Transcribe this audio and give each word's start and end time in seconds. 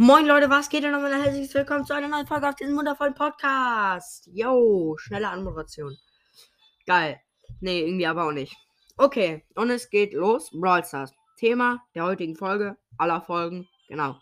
Moin 0.00 0.26
Leute, 0.26 0.48
was 0.48 0.68
geht 0.68 0.84
denn 0.84 0.92
nochmal? 0.92 1.12
Herzlich 1.12 1.52
willkommen 1.52 1.84
zu 1.84 1.92
einer 1.92 2.06
neuen 2.06 2.24
Folge 2.24 2.48
auf 2.48 2.54
diesem 2.54 2.76
wundervollen 2.76 3.14
Podcast. 3.14 4.28
Yo, 4.32 4.96
schnelle 4.96 5.28
Anmoderation. 5.28 5.98
Geil. 6.86 7.20
Nee, 7.58 7.80
irgendwie 7.80 8.06
aber 8.06 8.28
auch 8.28 8.32
nicht. 8.32 8.54
Okay, 8.96 9.44
und 9.56 9.70
es 9.70 9.90
geht 9.90 10.14
los. 10.14 10.52
Brawl 10.52 10.84
Stars. 10.84 11.12
Thema 11.36 11.82
der 11.96 12.04
heutigen 12.04 12.36
Folge, 12.36 12.76
aller 12.96 13.22
Folgen, 13.22 13.66
genau. 13.88 14.20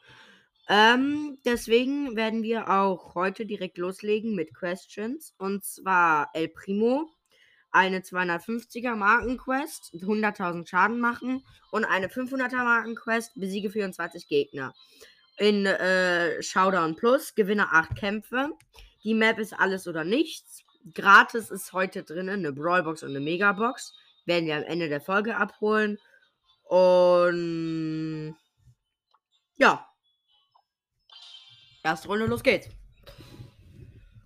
Ähm, 0.71 1.37
deswegen 1.45 2.17
werden 2.17 2.43
wir 2.43 2.71
auch 2.71 3.15
heute 3.15 3.45
direkt 3.45 3.77
loslegen 3.77 4.35
mit 4.35 4.55
Questions. 4.55 5.35
Und 5.37 5.63
zwar 5.63 6.31
El 6.33 6.49
Primo, 6.49 7.11
eine 7.71 7.99
250er 7.99 8.95
Markenquest, 8.95 9.93
100.000 9.93 10.67
Schaden 10.67 11.01
machen 11.01 11.45
und 11.71 11.85
eine 11.85 12.07
500er 12.07 12.65
Markenquest, 12.65 13.33
besiege 13.35 13.69
24 13.69 14.27
Gegner. 14.27 14.73
In 15.39 15.67
äh, 15.67 16.43
Showdown 16.43 16.97
Plus 16.97 17.35
gewinne 17.35 17.73
8 17.73 17.95
Kämpfe. 17.95 18.51
Die 19.05 19.15
Map 19.15 19.39
ist 19.39 19.53
alles 19.53 19.87
oder 19.87 20.05
nichts. 20.05 20.65
Gratis 20.95 21.51
ist 21.51 21.73
heute 21.73 22.05
drin 22.05 22.29
eine 22.29 22.53
Brawlbox 22.53 23.03
und 23.03 23.11
eine 23.11 23.21
Megabox. 23.21 23.95
Werden 24.25 24.47
wir 24.47 24.57
am 24.57 24.63
Ende 24.63 24.89
der 24.89 25.01
Folge 25.01 25.37
abholen. 25.37 25.99
Und 26.65 28.37
ja. 29.57 29.87
Erste 31.83 32.09
Runde, 32.09 32.27
los 32.27 32.43
geht's. 32.43 32.69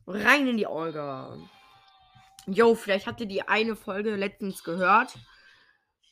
Rein 0.06 0.47
in 0.48 0.56
die 0.56 0.66
Olga. 0.66 1.36
Jo, 2.47 2.74
vielleicht 2.74 3.06
habt 3.06 3.20
ihr 3.20 3.27
die 3.27 3.42
eine 3.42 3.77
Folge 3.77 4.16
letztens 4.16 4.64
gehört. 4.64 5.14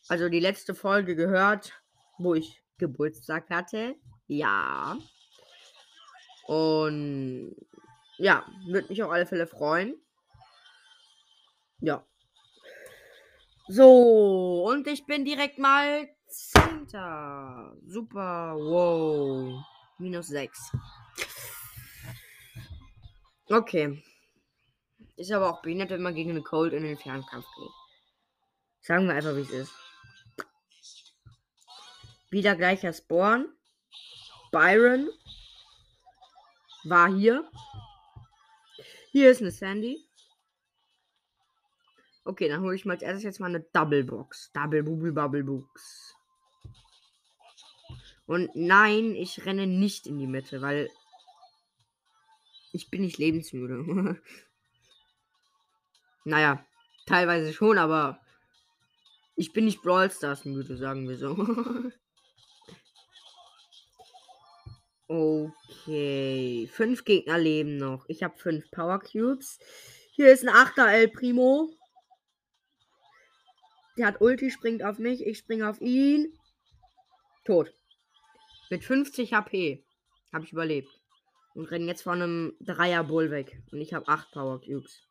Also 0.09 0.29
die 0.29 0.41
letzte 0.41 0.75
Folge 0.75 1.17
gehört, 1.17 1.73
wo 2.19 2.35
ich 2.35 2.63
Geburtstag 2.79 3.51
hatte. 3.51 3.97
Ja. 4.29 4.97
Und 6.47 7.57
ja, 8.19 8.47
würde 8.67 8.89
mich 8.89 9.03
auf 9.03 9.11
alle 9.11 9.27
Fälle 9.27 9.47
freuen. 9.47 10.01
Ja. 11.81 12.05
So, 13.69 14.65
und 14.67 14.87
ich 14.87 15.05
bin 15.07 15.25
direkt 15.25 15.59
mal 15.59 16.09
Zehnter. 16.27 17.77
Super, 17.87 18.55
wow. 18.57 19.65
Minus 19.99 20.29
6. 20.29 20.73
Okay. 23.47 24.03
Ist 25.17 25.33
aber 25.33 25.51
auch 25.51 25.63
behindert, 25.63 25.91
wenn 25.91 26.03
man 26.03 26.15
gegen 26.15 26.31
eine 26.31 26.43
Cold 26.43 26.73
in 26.73 26.83
den 26.83 26.97
Fernkampf 26.97 27.47
geht. 27.57 27.71
Sagen 28.81 29.07
wir 29.07 29.15
einfach, 29.15 29.35
wie 29.35 29.41
es 29.41 29.51
ist. 29.51 29.73
Wieder 32.31 32.57
gleicher 32.57 32.93
Spawn. 32.93 33.58
Byron 34.51 35.11
war 36.85 37.15
hier. 37.15 37.49
Hier 39.11 39.31
ist 39.31 39.41
eine 39.41 39.51
Sandy. 39.51 40.05
Okay, 42.25 42.49
dann 42.49 42.61
hole 42.61 42.77
ich 42.77 42.85
mal 42.85 42.93
als 42.93 43.03
erstes 43.03 43.25
jetzt 43.25 43.41
mal 43.41 43.47
eine 43.47 43.61
Double 43.61 44.05
Box. 44.05 44.53
Double 44.53 44.83
Bubble 44.83 45.13
Bubble 45.13 45.45
Box. 45.45 46.15
Und 48.27 48.51
nein, 48.55 49.15
ich 49.15 49.47
renne 49.47 49.67
nicht 49.67 50.07
in 50.07 50.19
die 50.19 50.27
Mitte, 50.27 50.61
weil 50.61 50.91
ich 52.73 52.91
bin 52.91 53.01
nicht 53.01 53.17
lebensmüde. 53.17 54.17
naja, 56.25 56.65
teilweise 57.07 57.55
schon, 57.55 57.79
aber 57.79 58.21
ich 59.35 59.53
bin 59.53 59.65
nicht 59.65 59.83
Brawl 59.83 60.11
Stars 60.11 60.45
müde, 60.45 60.77
sagen 60.77 61.09
wir 61.09 61.17
so. 61.17 61.35
okay, 65.09 66.69
fünf 66.73 67.05
Gegner 67.05 67.39
leben 67.39 67.77
noch. 67.77 68.05
Ich 68.09 68.23
habe 68.23 68.39
fünf 68.39 68.71
Power 68.71 69.01
Cubes. 69.01 69.59
Hier 70.13 70.33
ist 70.33 70.47
ein 70.47 70.55
8er 70.55 70.89
El 70.93 71.09
Primo. 71.09 71.71
Der 73.97 74.07
hat 74.07 74.21
Ulti, 74.21 74.51
springt 74.51 74.85
auf 74.85 74.99
mich. 74.99 75.27
Ich 75.27 75.39
springe 75.39 75.69
auf 75.69 75.81
ihn. 75.81 76.33
Tot. 77.45 77.73
Mit 78.71 78.85
50 78.85 79.33
HP. 79.33 79.85
Habe 80.33 80.45
ich 80.45 80.53
überlebt. 80.53 80.89
Und 81.55 81.71
renne 81.71 81.87
jetzt 81.87 82.03
von 82.03 82.23
einem 82.23 82.57
Dreier 82.61 83.03
Bull 83.03 83.31
weg. 83.31 83.61
Und 83.73 83.81
ich 83.81 83.95
habe 83.95 84.07
8 84.07 84.31
Power 84.31 84.61
Cubes. 84.61 85.03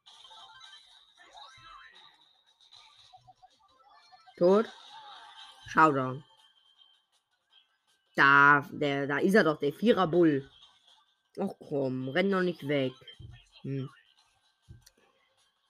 Tot. 4.38 4.70
Showdown. 5.68 6.24
Da, 8.18 8.68
der, 8.72 9.06
da 9.06 9.20
ist 9.20 9.36
er 9.36 9.44
doch, 9.44 9.60
der 9.60 9.72
Vierer 9.72 10.08
Bull. 10.08 10.50
Ach 11.40 11.54
komm, 11.60 12.10
renn 12.10 12.32
doch 12.32 12.42
nicht 12.42 12.68
weg. 12.68 12.94
Hm. 13.62 13.88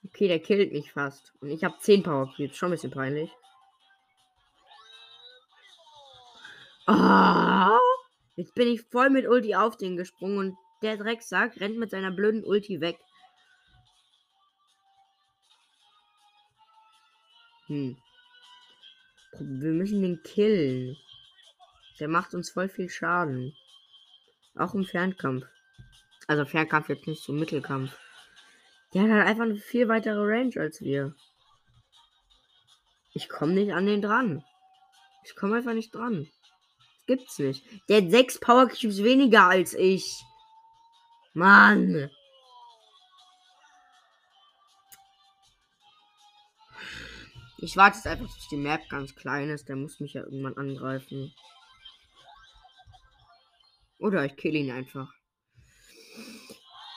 Okay, 0.06 0.30
der 0.30 0.40
killt 0.40 0.72
mich 0.72 0.94
fast. 0.94 1.34
Und 1.41 1.50
ich 1.50 1.66
habe 1.66 1.75
10 1.78 2.03
Power 2.03 2.34
Cubes. 2.34 2.56
Schon 2.56 2.69
ein 2.69 2.72
bisschen 2.72 2.91
peinlich. 2.91 3.30
Ah, 6.86 7.78
jetzt 8.38 8.56
bin 8.56 8.69
ich 8.69 8.81
voll 8.81 9.09
mit 9.09 9.28
Ulti 9.28 9.53
auf 9.53 9.75
den 9.75 9.97
gesprungen 9.97 10.38
und 10.38 10.57
der 10.81 10.96
Drecksack 10.96 11.59
rennt 11.59 11.78
mit 11.78 11.91
seiner 11.91 12.12
blöden 12.12 12.46
Ulti 12.46 12.80
weg. 12.80 12.97
Hm. 17.66 17.97
Wir 19.38 19.72
müssen 19.74 20.02
den 20.02 20.24
killen. 20.24 20.96
Der 22.00 22.08
macht 22.08 22.34
uns 22.34 22.50
voll 22.50 22.69
viel 22.69 22.90
Schaden. 22.90 23.56
Auch 24.56 24.74
im 24.74 24.85
Fernkampf. 24.85 25.46
Also 26.28 26.46
Fernkampf 26.46 26.90
jetzt 26.90 27.08
nicht 27.08 27.24
zum 27.24 27.40
Mittelkampf. 27.40 27.97
Der 28.94 29.03
hat 29.03 29.09
halt 29.09 29.28
einfach 29.28 29.44
eine 29.44 29.58
viel 29.58 29.88
weitere 29.88 30.19
Range 30.19 30.53
als 30.57 30.81
wir. 30.81 31.16
Ich 33.13 33.30
komme 33.30 33.53
nicht 33.53 33.74
an 33.74 33.86
den 33.86 34.02
dran. 34.02 34.44
Ich 35.25 35.36
komme 35.36 35.57
einfach 35.57 35.74
nicht 35.74 35.94
dran. 35.94 36.28
Gibt's 37.07 37.40
nicht. 37.40 37.63
Der 37.90 38.02
hat 38.02 38.12
sechs 38.12 38.40
Power 38.40 38.68
Cubes 38.68 39.03
weniger 39.03 39.47
als 39.47 39.74
ich. 39.74 40.22
Mann. 41.34 42.09
Ich 47.59 47.75
warte 47.75 47.97
jetzt 47.97 48.07
einfach, 48.07 48.34
bis 48.34 48.47
die 48.50 48.57
Map 48.57 48.88
ganz 48.90 49.16
klein 49.16 49.50
ist. 49.50 49.68
Der 49.68 49.75
muss 49.75 50.00
mich 50.00 50.13
ja 50.13 50.24
irgendwann 50.24 50.57
angreifen. 50.57 51.34
Oder 54.00 54.25
ich 54.25 54.35
kill 54.35 54.56
ihn 54.56 54.72
einfach. 54.72 55.13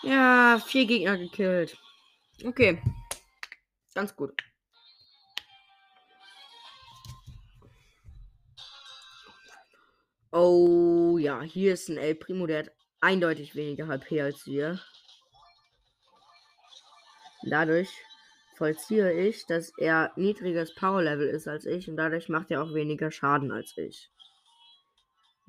Ja, 0.02 0.60
vier 0.66 0.86
Gegner 0.86 1.18
gekillt. 1.18 1.76
Okay. 2.44 2.82
Ganz 3.94 4.14
gut. 4.14 4.32
Oh 10.32 11.18
ja, 11.18 11.42
hier 11.42 11.74
ist 11.74 11.88
ein 11.88 11.96
El 11.96 12.14
Primo, 12.14 12.46
der 12.46 12.60
hat 12.60 12.70
eindeutig 13.00 13.56
weniger 13.56 13.88
HP 13.88 14.22
als 14.22 14.46
wir. 14.46 14.80
Dadurch 17.42 17.90
vollziehe 18.56 19.12
ich, 19.12 19.46
dass 19.46 19.72
er 19.78 20.12
niedriges 20.16 20.74
Power 20.74 21.02
Level 21.02 21.26
ist 21.26 21.48
als 21.48 21.64
ich 21.66 21.88
und 21.88 21.96
dadurch 21.96 22.28
macht 22.28 22.50
er 22.50 22.62
auch 22.62 22.74
weniger 22.74 23.10
Schaden 23.10 23.50
als 23.50 23.76
ich. 23.76 24.10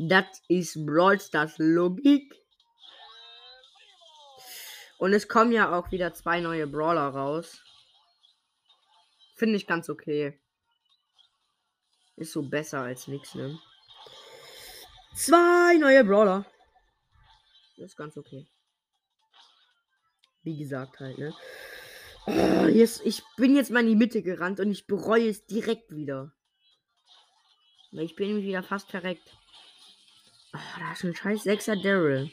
Das 0.04 0.42
ist 0.48 0.84
Brawl 0.84 1.22
Stars 1.22 1.60
Logik. 1.60 2.34
Und 4.98 5.14
es 5.14 5.28
kommen 5.28 5.52
ja 5.52 5.78
auch 5.78 5.92
wieder 5.92 6.12
zwei 6.16 6.40
neue 6.40 6.66
Brawler 6.66 7.10
raus. 7.10 7.62
Finde 9.36 9.58
ich 9.58 9.68
ganz 9.68 9.90
okay. 9.90 10.40
Ist 12.16 12.32
so 12.32 12.42
besser 12.42 12.80
als 12.80 13.08
nichts, 13.08 13.36
ne? 13.36 13.60
Zwei 15.16 15.78
neue 15.78 16.04
Brawler. 16.04 16.46
Ist 17.78 17.96
ganz 17.96 18.18
okay. 18.18 18.48
Wie 20.42 20.58
gesagt 20.58 21.00
halt, 21.00 21.20
ne? 21.20 21.36
Oh, 22.26 22.66
jetzt, 22.66 23.06
ich 23.06 23.22
bin 23.38 23.56
jetzt 23.56 23.70
mal 23.70 23.82
in 23.82 23.90
die 23.90 23.96
Mitte 23.96 24.24
gerannt 24.24 24.60
und 24.60 24.72
ich 24.72 24.88
bereue 24.88 25.30
es 25.30 25.46
direkt 25.46 25.96
wieder. 25.96 26.34
Weil 27.92 28.06
ich 28.06 28.16
bin 28.16 28.42
wieder 28.42 28.64
fast 28.64 28.90
verreckt. 28.90 29.38
Oh, 30.54 30.80
da 30.80 30.92
ist 30.92 31.04
ein 31.04 31.16
scheiß 31.16 31.46
6er 31.46 31.82
Daryl. 31.82 32.32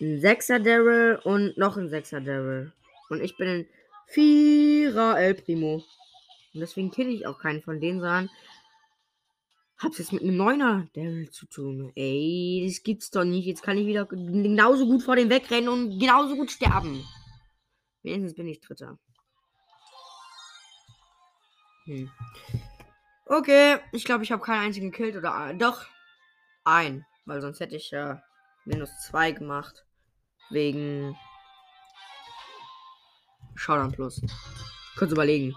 Ein 0.00 0.20
6er 0.20 0.58
Daryl 0.58 1.20
und 1.22 1.56
noch 1.56 1.76
ein 1.76 1.88
6er 1.88 2.20
Daryl. 2.20 2.72
Und 3.08 3.22
ich 3.22 3.36
bin 3.36 3.48
ein 3.48 3.68
4er 4.12 5.16
El 5.16 5.34
Primo. 5.34 5.84
Und 6.54 6.60
deswegen 6.60 6.90
kill 6.90 7.08
ich 7.08 7.26
auch 7.26 7.38
keinen 7.38 7.62
von 7.62 7.80
denen, 7.80 8.00
sondern 8.00 8.30
hab's 9.78 9.98
jetzt 9.98 10.12
mit 10.12 10.22
einem 10.22 10.36
Neuner 10.36 10.88
Daryl 10.94 11.30
zu 11.30 11.46
tun. 11.46 11.92
Ey, 11.94 12.64
das 12.66 12.82
gibt's 12.82 13.10
doch 13.10 13.24
nicht. 13.24 13.46
Jetzt 13.46 13.62
kann 13.62 13.78
ich 13.78 13.86
wieder 13.86 14.06
genauso 14.06 14.86
gut 14.86 15.02
vor 15.02 15.16
dem 15.16 15.30
wegrennen 15.30 15.68
und 15.68 15.98
genauso 16.00 16.34
gut 16.34 16.50
sterben. 16.50 17.04
Wenigstens 18.02 18.34
bin 18.34 18.48
ich 18.48 18.60
Dritter. 18.60 18.98
Hm. 21.84 22.10
Okay, 23.32 23.78
ich 23.92 24.04
glaube, 24.04 24.24
ich 24.24 24.32
habe 24.32 24.42
keinen 24.42 24.64
einzigen 24.64 24.90
gekillt 24.90 25.14
oder. 25.14 25.54
Doch. 25.54 25.86
ein, 26.64 27.06
weil 27.26 27.40
sonst 27.40 27.60
hätte 27.60 27.76
ich 27.76 27.92
ja 27.92 28.20
minus 28.64 28.90
zwei 29.06 29.30
gemacht. 29.30 29.84
Wegen 30.50 31.16
Showdown 33.54 33.92
Plus. 33.92 34.20
Kurz 34.98 35.12
überlegen. 35.12 35.54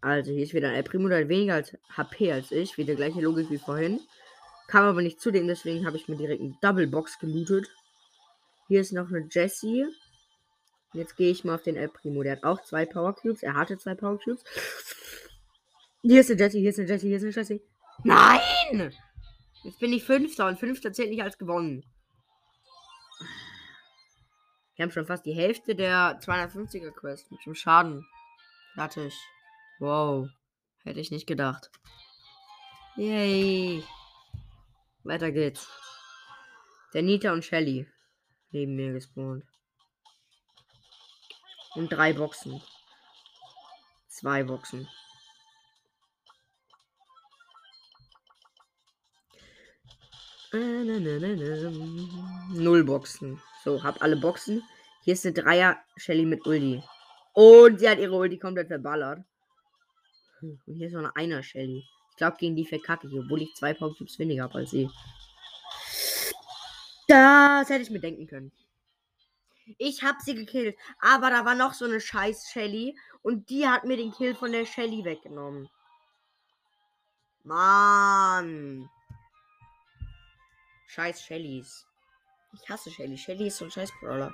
Also 0.00 0.30
hier 0.30 0.44
ist 0.44 0.54
wieder 0.54 0.68
ein 0.68 0.76
El 0.76 0.84
Primo, 0.84 1.08
der 1.08 1.22
hat 1.22 1.28
weniger 1.28 1.54
als 1.54 1.76
HP 1.96 2.32
als 2.32 2.52
ich. 2.52 2.78
Wieder 2.78 2.94
gleiche 2.94 3.20
Logik 3.20 3.50
wie 3.50 3.58
vorhin. 3.58 3.98
Kam 4.68 4.84
aber 4.84 5.02
nicht 5.02 5.20
zu 5.20 5.32
dem, 5.32 5.48
deswegen 5.48 5.86
habe 5.86 5.96
ich 5.96 6.06
mir 6.06 6.16
direkt 6.16 6.40
eine 6.40 6.56
Double 6.62 6.86
Box 6.86 7.18
gelootet. 7.18 7.68
Hier 8.68 8.80
ist 8.80 8.92
noch 8.92 9.08
eine 9.08 9.26
Jessie. 9.28 9.86
Jetzt 10.92 11.16
gehe 11.16 11.32
ich 11.32 11.42
mal 11.42 11.56
auf 11.56 11.64
den 11.64 11.74
El 11.74 11.88
Primo. 11.88 12.22
Der 12.22 12.36
hat 12.36 12.44
auch 12.44 12.62
zwei 12.62 12.86
Power 12.86 13.16
Cubes. 13.16 13.42
Er 13.42 13.54
hatte 13.54 13.76
zwei 13.76 13.96
Power 13.96 14.20
Cubes. 14.20 14.44
Hier 16.02 16.20
ist 16.20 16.30
eine 16.30 16.40
Jessie, 16.40 16.60
hier 16.60 16.70
ist 16.70 16.78
eine 16.78 16.88
Jessie, 16.88 17.08
hier 17.08 17.16
ist 17.16 17.24
eine 17.24 17.32
Jessie. 17.32 17.62
Nein! 18.04 18.94
Jetzt 19.64 19.80
bin 19.80 19.92
ich 19.92 20.04
Fünfter 20.04 20.46
und 20.46 20.58
Fünfter 20.58 20.92
zählt 20.92 21.10
nicht 21.10 21.22
als 21.22 21.38
gewonnen. 21.38 21.84
Wir 24.76 24.84
haben 24.84 24.92
schon 24.92 25.06
fast 25.06 25.26
die 25.26 25.34
Hälfte 25.34 25.74
der 25.74 26.20
250er 26.20 26.92
Quest 26.92 27.32
mit 27.32 27.44
dem 27.44 27.56
Schaden. 27.56 28.06
Fertig. 28.74 29.12
Wow. 29.80 30.28
Hätte 30.84 31.00
ich 31.00 31.10
nicht 31.10 31.26
gedacht. 31.26 31.68
Yay. 32.96 33.82
Weiter 35.02 35.32
geht's. 35.32 35.68
Der 36.94 37.02
Nita 37.02 37.32
und 37.32 37.44
Shelly. 37.44 37.88
Neben 38.52 38.76
mir 38.76 38.92
gespawnt. 38.92 39.44
Und 41.74 41.88
drei 41.88 42.12
Boxen. 42.12 42.62
Zwei 44.06 44.44
Boxen. 44.44 44.88
Null 52.54 52.84
Boxen. 52.84 53.40
So, 53.64 53.82
hab 53.82 54.00
alle 54.02 54.16
Boxen. 54.16 54.62
Hier 55.02 55.12
ist 55.14 55.26
eine 55.26 55.34
Dreier 55.34 55.76
Shelly 55.96 56.24
mit 56.24 56.46
Ulti. 56.46 56.82
Und 57.34 57.80
sie 57.80 57.88
hat 57.88 57.98
ihre 57.98 58.14
Ulti 58.14 58.38
komplett 58.38 58.68
verballert. 58.68 59.24
Und 60.40 60.60
hier 60.66 60.86
ist 60.86 60.94
noch 60.94 61.00
eine 61.00 61.16
Einer 61.16 61.42
Shelly. 61.42 61.84
Ich 62.10 62.16
glaube, 62.16 62.36
gegen 62.38 62.56
die 62.56 62.66
verkacke 62.66 63.06
ich, 63.06 63.14
obwohl 63.14 63.42
ich 63.42 63.54
zwei 63.54 63.74
Powercubes 63.74 64.18
weniger 64.18 64.44
habe 64.44 64.58
als 64.58 64.70
sie. 64.70 64.90
Das 67.06 67.68
hätte 67.68 67.82
ich 67.82 67.90
mir 67.90 68.00
denken 68.00 68.26
können. 68.26 68.52
Ich 69.76 70.02
habe 70.02 70.18
sie 70.24 70.34
gekillt. 70.34 70.76
Aber 71.00 71.30
da 71.30 71.44
war 71.44 71.54
noch 71.54 71.74
so 71.74 71.84
eine 71.84 72.00
scheiß 72.00 72.50
Shelly. 72.50 72.96
Und 73.22 73.50
die 73.50 73.68
hat 73.68 73.84
mir 73.84 73.98
den 73.98 74.12
Kill 74.12 74.34
von 74.34 74.52
der 74.52 74.64
Shelly 74.64 75.04
weggenommen. 75.04 75.68
Mann. 77.44 78.88
Scheiß 80.88 81.22
Shellys. 81.22 81.86
Ich 82.54 82.68
hasse 82.68 82.90
Shelly. 82.90 83.16
Shelly 83.18 83.48
ist 83.48 83.58
so 83.58 83.66
ein 83.66 83.70
scheiß 83.70 83.92
Brawler. 84.00 84.32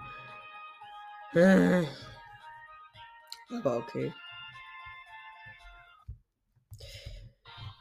Aber 3.51 3.77
okay. 3.77 4.15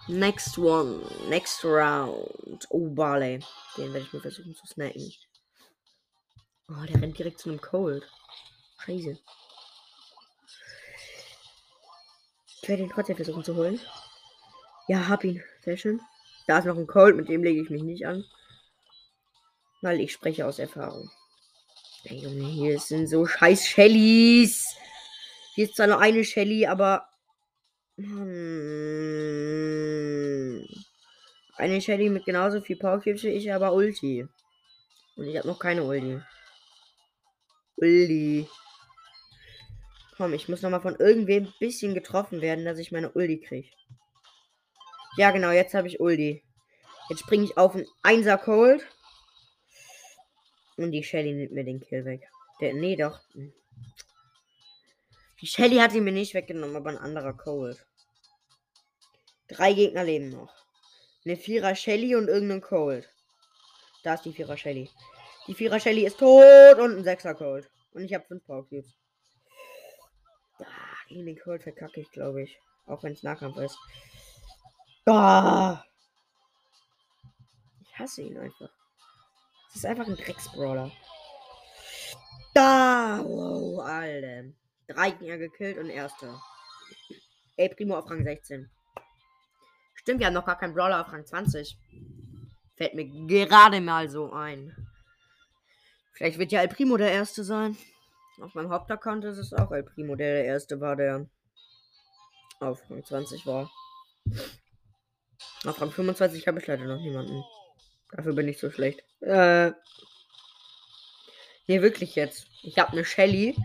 Next 0.08 0.58
one. 0.58 1.06
Next 1.30 1.64
round. 1.64 2.66
Oh, 2.70 2.90
Barley. 2.90 3.40
Den 3.78 3.94
werde 3.94 4.08
ich 4.08 4.14
mir 4.14 4.22
versuchen 4.22 4.56
zu 4.56 4.66
snacken. 4.66 5.14
Oh, 6.68 6.86
der 6.88 7.00
rennt 7.00 7.18
direkt 7.18 7.40
zu 7.40 7.50
einem 7.50 7.62
Cold. 7.62 8.10
Scheiße. 8.80 9.20
Ich 12.48 12.70
werde 12.70 12.84
ihn 12.84 12.90
trotzdem 12.90 13.18
versuchen 13.18 13.44
zu 13.44 13.56
holen. 13.56 13.80
Ja, 14.88 15.08
hab 15.08 15.24
ihn. 15.24 15.44
Sehr 15.62 15.78
schön. 15.78 16.02
Da 16.48 16.58
ist 16.58 16.66
noch 16.66 16.78
ein 16.78 16.88
Cold, 16.88 17.16
mit 17.16 17.30
dem 17.30 17.44
lege 17.44 17.62
ich 17.62 17.70
mich 17.70 17.84
nicht 17.84 18.08
an. 18.08 18.26
Weil 19.84 20.00
ich 20.00 20.14
spreche 20.14 20.48
aus 20.48 20.60
Erfahrung. 20.60 21.12
Ey, 22.06 22.20
Junge, 22.20 22.48
hier 22.48 22.80
sind 22.80 23.08
so 23.08 23.26
scheiß 23.26 23.68
Shellys. 23.68 24.78
Hier 25.56 25.66
ist 25.66 25.76
zwar 25.76 25.88
nur 25.88 26.00
eine 26.00 26.24
Shelly, 26.24 26.66
aber. 26.66 27.06
Hm, 27.98 28.26
eine 31.58 31.82
Shelly 31.82 32.10
mit 32.10 32.24
genauso 32.24 32.62
viel 32.62 32.78
Power 32.78 33.02
Cubes 33.02 33.24
wie 33.24 33.28
ich, 33.28 33.52
aber 33.52 33.74
Ulti. 33.74 34.26
Und 35.18 35.28
ich 35.28 35.38
habe 35.38 35.50
noch 35.50 35.60
keine 35.60 35.84
Ulti. 35.84 36.22
Ulti. 37.76 38.48
Komm, 40.16 40.34
ich 40.34 40.48
muss 40.48 40.62
noch 40.62 40.70
mal 40.70 40.80
von 40.80 40.96
irgendwem 40.96 41.48
ein 41.48 41.54
bisschen 41.60 41.94
getroffen 41.94 42.40
werden, 42.40 42.64
dass 42.64 42.78
ich 42.78 42.94
meine 42.94 43.12
Ulti 43.12 43.42
kriege. 43.42 43.68
Ja, 45.18 45.32
genau, 45.32 45.52
jetzt 45.52 45.74
habe 45.74 45.90
ich 45.90 46.00
Ulti. 46.00 46.42
Jetzt 47.10 47.20
springe 47.20 47.44
ich 47.44 47.58
auf 47.58 47.76
einen 47.76 47.86
1er 48.02 48.38
Cold. 48.38 48.88
Und 50.78 50.92
die 50.92 51.04
Shelly 51.04 51.34
nimmt 51.34 51.52
mir 51.52 51.64
den 51.64 51.80
Kill 51.80 52.06
weg. 52.06 52.28
Der, 52.60 52.74
nee, 52.74 52.96
doch. 52.96 53.22
Die 55.42 55.48
Shelly 55.48 55.78
hat 55.78 55.94
ihn 55.94 56.04
mir 56.04 56.12
nicht 56.12 56.34
weggenommen, 56.34 56.76
aber 56.76 56.90
ein 56.90 56.98
anderer 56.98 57.34
Cold. 57.34 57.86
Drei 59.48 59.74
Gegner 59.74 60.04
leben 60.04 60.30
noch. 60.30 60.54
Eine 61.26 61.38
Vierer 61.38 61.76
Shelly 61.76 62.16
und 62.16 62.28
irgendein 62.28 62.62
Cold. 62.62 63.10
Da 64.04 64.16
ist 64.16 64.26
die 64.26 64.34
Vierer 64.34 64.58
Shelly. 64.58 64.90
Die 65.48 65.54
Vierer 65.54 65.80
Shelly 65.80 66.06
ist 66.06 66.20
tot 66.20 66.80
und 66.80 66.98
ein 66.98 67.04
Sechser 67.04 67.36
Cold. 67.36 67.70
Und 67.94 68.04
ich 68.04 68.14
habe 68.14 68.26
fünf 68.26 68.46
Power 68.46 68.68
Cubes. 68.68 68.94
Ah, 70.60 70.66
den 71.10 71.38
Cold 71.40 71.64
verkacke 71.64 72.02
ich, 72.02 72.12
glaube 72.12 72.44
ich. 72.44 72.58
Auch 72.86 73.04
wenn 73.04 73.14
es 73.14 73.24
Nahkampf 73.24 73.58
ist. 73.58 73.78
Ah. 75.06 75.84
Ich 77.82 78.00
hasse 78.00 78.22
ihn 78.24 78.38
einfach. 78.38 78.70
Das 79.74 79.78
ist 79.78 79.86
einfach 79.86 80.08
ein 80.08 80.16
Drecksbrawler. 80.16 80.92
Da! 82.54 83.20
Wow, 83.24 83.80
Alter. 83.84 84.52
Drei 84.88 85.10
Gegner 85.12 85.38
gekillt 85.40 85.80
und 85.80 85.90
erster. 85.90 86.40
Ey, 87.58 87.70
Primo 87.70 87.98
auf 87.98 88.10
Rang 88.10 88.24
16. 88.24 88.70
Stimmt, 89.96 90.20
wir 90.20 90.28
haben 90.28 90.34
noch 90.34 90.46
gar 90.46 90.60
keinen 90.60 90.76
Brawler 90.76 91.02
auf 91.02 91.12
Rang 91.12 91.26
20. 91.26 91.78
Fällt 92.76 92.94
mir 92.94 93.08
gerade 93.28 93.82
mal 93.82 94.10
so 94.10 94.32
ein. 94.32 94.76
Vielleicht 96.14 96.38
wird 96.38 96.52
ja 96.52 96.62
El 96.62 96.68
Primo 96.68 96.98
der 96.98 97.12
Erste 97.12 97.44
sein. 97.44 97.76
Auf 98.42 98.54
meinem 98.54 98.70
Hauptaccount 98.70 99.26
ist 99.26 99.40
es 99.40 99.54
auch 99.54 99.72
El 99.72 99.84
Primo, 99.84 100.16
der 100.16 100.34
der 100.36 100.46
Erste 100.46 100.80
war, 100.80 100.96
der 100.96 101.28
auf 102.60 102.80
Rang 102.92 103.04
20 103.04 103.48
war. 103.48 103.72
Auf 105.66 105.82
Rang 105.82 105.92
25 105.92 106.48
habe 106.48 106.60
ich 106.60 106.68
leider 106.68 106.86
noch 106.86 107.00
niemanden. 107.00 107.44
Dafür 108.16 108.34
bin 108.34 108.48
ich 108.48 108.60
so 108.60 108.70
schlecht. 108.70 109.04
Äh. 109.22 109.72
Nee, 111.68 111.82
wirklich 111.82 112.16
jetzt. 112.16 112.48
Ich 112.62 112.78
habe 112.78 112.92
eine 112.92 113.06
Shelly. 113.06 113.56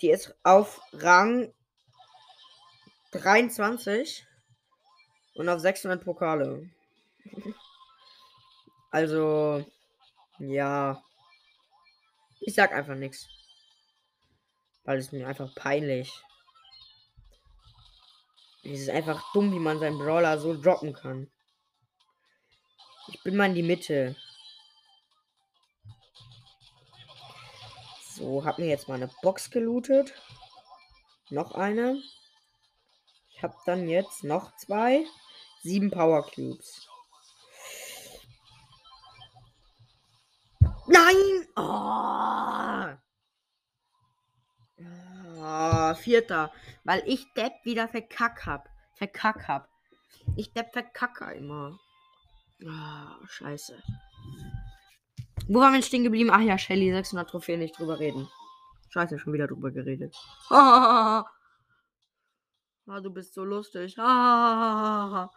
Die 0.00 0.10
ist 0.10 0.34
auf 0.42 0.80
Rang 0.92 1.52
23 3.12 4.26
und 5.34 5.48
auf 5.48 5.60
600 5.60 6.02
Pokale. 6.04 6.70
Also, 8.94 9.64
ja. 10.38 11.02
Ich 12.40 12.54
sag 12.54 12.72
einfach 12.72 12.94
nichts. 12.94 13.26
Weil 14.84 14.98
es 14.98 15.12
mir 15.12 15.26
einfach 15.26 15.54
peinlich. 15.54 16.12
Es 18.62 18.80
ist 18.80 18.90
einfach 18.90 19.32
dumm, 19.32 19.50
wie 19.50 19.58
man 19.58 19.78
seinen 19.78 19.96
Brawler 19.96 20.38
so 20.38 20.60
droppen 20.60 20.92
kann. 20.92 21.31
Ich 23.14 23.22
bin 23.22 23.36
mal 23.36 23.46
in 23.46 23.54
die 23.54 23.62
Mitte. 23.62 24.16
So, 28.14 28.44
hab 28.44 28.58
mir 28.58 28.66
jetzt 28.66 28.88
mal 28.88 28.94
eine 28.94 29.10
Box 29.20 29.50
gelootet. 29.50 30.14
Noch 31.28 31.52
eine. 31.52 32.02
Ich 33.30 33.42
habe 33.42 33.54
dann 33.66 33.88
jetzt 33.88 34.24
noch 34.24 34.56
zwei. 34.56 35.04
Sieben 35.62 35.90
Power 35.90 36.26
Cubes. 36.26 36.88
Nein! 40.86 41.48
Oh! 41.54 42.96
oh 45.38 45.94
vierter. 45.94 46.52
Weil 46.84 47.02
ich 47.06 47.32
Depp 47.34 47.52
wieder 47.64 47.88
verkack 47.88 48.46
hab. 48.46 48.68
Verkack 48.94 49.48
hab. 49.48 49.68
Ich 50.36 50.52
Depp 50.52 50.72
verkacke 50.72 51.32
immer. 51.34 51.78
Oh, 52.64 53.26
scheiße. 53.26 53.82
Wo 55.48 55.60
waren 55.60 55.74
wir 55.74 55.82
stehen 55.82 56.04
geblieben? 56.04 56.30
Ach 56.32 56.40
ja, 56.40 56.56
Shelly, 56.58 56.92
600 56.92 57.28
Trophäen, 57.28 57.60
nicht 57.60 57.78
drüber 57.78 57.98
reden. 57.98 58.28
Scheiße, 58.90 59.18
schon 59.18 59.32
wieder 59.32 59.46
drüber 59.46 59.70
geredet. 59.70 60.14
Ah, 62.88 63.00
du 63.00 63.10
bist 63.10 63.34
so 63.34 63.44
lustig. 63.44 63.96
Ah. 63.98 65.30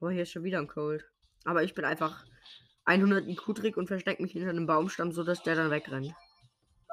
Boah, 0.00 0.10
hier 0.10 0.22
ist 0.22 0.32
schon 0.32 0.44
wieder 0.44 0.58
ein 0.58 0.66
Cold. 0.66 1.04
Aber 1.44 1.62
ich 1.62 1.74
bin 1.74 1.84
einfach 1.84 2.24
100 2.84 3.28
IQ-Trick 3.28 3.76
und 3.76 3.86
verstecke 3.86 4.22
mich 4.22 4.32
hinter 4.32 4.50
einem 4.50 4.66
Baumstamm, 4.66 5.12
sodass 5.12 5.42
der 5.42 5.56
dann 5.56 5.70
wegrennt. 5.70 6.14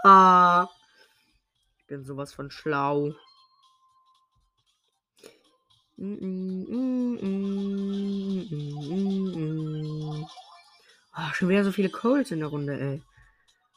Ah. 0.04 0.68
Ich 1.80 1.88
bin 1.88 2.04
sowas 2.04 2.34
von 2.34 2.52
schlau. 2.52 3.16
Mm 5.98 6.14
-mm, 6.14 7.22
mm 7.22 8.59
schon 11.40 11.50
wieder 11.50 11.64
so 11.64 11.72
viele 11.72 11.90
Colts 11.90 12.32
in 12.32 12.40
der 12.40 12.50
Runde, 12.50 12.78
ey. 12.78 13.02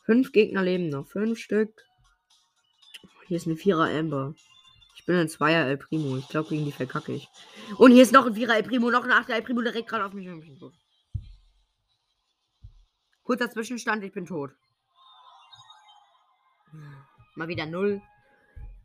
Fünf 0.05 0.33
Gegner 0.33 0.63
leben 0.63 0.89
noch. 0.89 1.07
Fünf 1.07 1.39
Stück. 1.39 1.73
Hier 3.29 3.37
ist 3.37 3.47
ein 3.47 3.57
Vierer 3.57 3.89
Amber. 3.89 4.35
Ich 4.97 5.07
bin 5.07 5.15
ein 5.15 5.29
Zweier 5.29 5.67
El 5.67 5.79
Primo. 5.79 6.17
Ich 6.17 6.27
glaube, 6.29 6.49
gegen 6.49 6.65
die 6.65 6.73
verkacke 6.73 7.13
ich. 7.13 7.29
Und 7.79 7.93
hier 7.93 8.03
ist 8.03 8.13
noch 8.13 8.27
ein 8.27 8.35
Vierer 8.35 8.57
El 8.57 8.65
Primo, 8.65 8.91
noch 8.91 9.05
ein 9.05 9.13
Achter 9.13 9.37
El 9.37 9.43
Primo 9.43 9.63
direkt 9.63 9.89
gerade 9.89 10.05
auf 10.05 10.13
mich. 10.13 10.29
Kurzer 13.23 13.49
Zwischenstand, 13.49 14.03
ich 14.03 14.13
bin 14.13 14.27
tot. 14.27 14.51
Mal 17.37 17.47
wieder 17.47 17.67
null. 17.67 18.03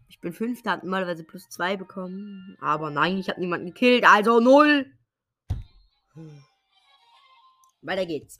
Ich 0.07 0.19
bin 0.21 0.33
Fünfter, 0.33 0.71
hat 0.71 0.83
normalerweise 0.83 1.23
plus 1.23 1.49
zwei 1.49 1.77
bekommen. 1.77 2.55
Aber 2.61 2.91
nein, 2.91 3.17
ich 3.17 3.27
habe 3.27 3.39
niemanden 3.39 3.67
gekillt, 3.67 4.05
also 4.05 4.39
null. 4.39 4.85
Weiter 7.81 8.05
geht's. 8.05 8.39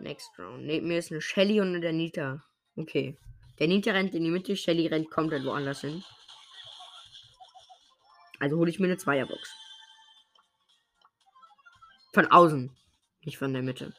Next 0.00 0.30
round. 0.38 0.64
Neben 0.64 0.88
mir 0.88 0.98
ist 0.98 1.10
eine 1.10 1.20
Shelly 1.20 1.60
und 1.60 1.74
eine 1.74 1.92
Nita. 1.92 2.42
Okay. 2.76 3.18
Der 3.58 3.68
Nita 3.68 3.92
rennt 3.92 4.14
in 4.14 4.24
die 4.24 4.30
Mitte, 4.30 4.56
Shelly 4.56 4.86
rennt 4.86 5.10
komplett 5.10 5.44
woanders 5.44 5.82
hin. 5.82 6.02
Also 8.38 8.56
hole 8.56 8.70
ich 8.70 8.80
mir 8.80 8.86
eine 8.86 8.96
Zweierbox. 8.96 9.54
Von 12.14 12.26
außen. 12.26 12.74
Nicht 13.24 13.36
von 13.36 13.52
der 13.52 13.62
Mitte. 13.62 13.92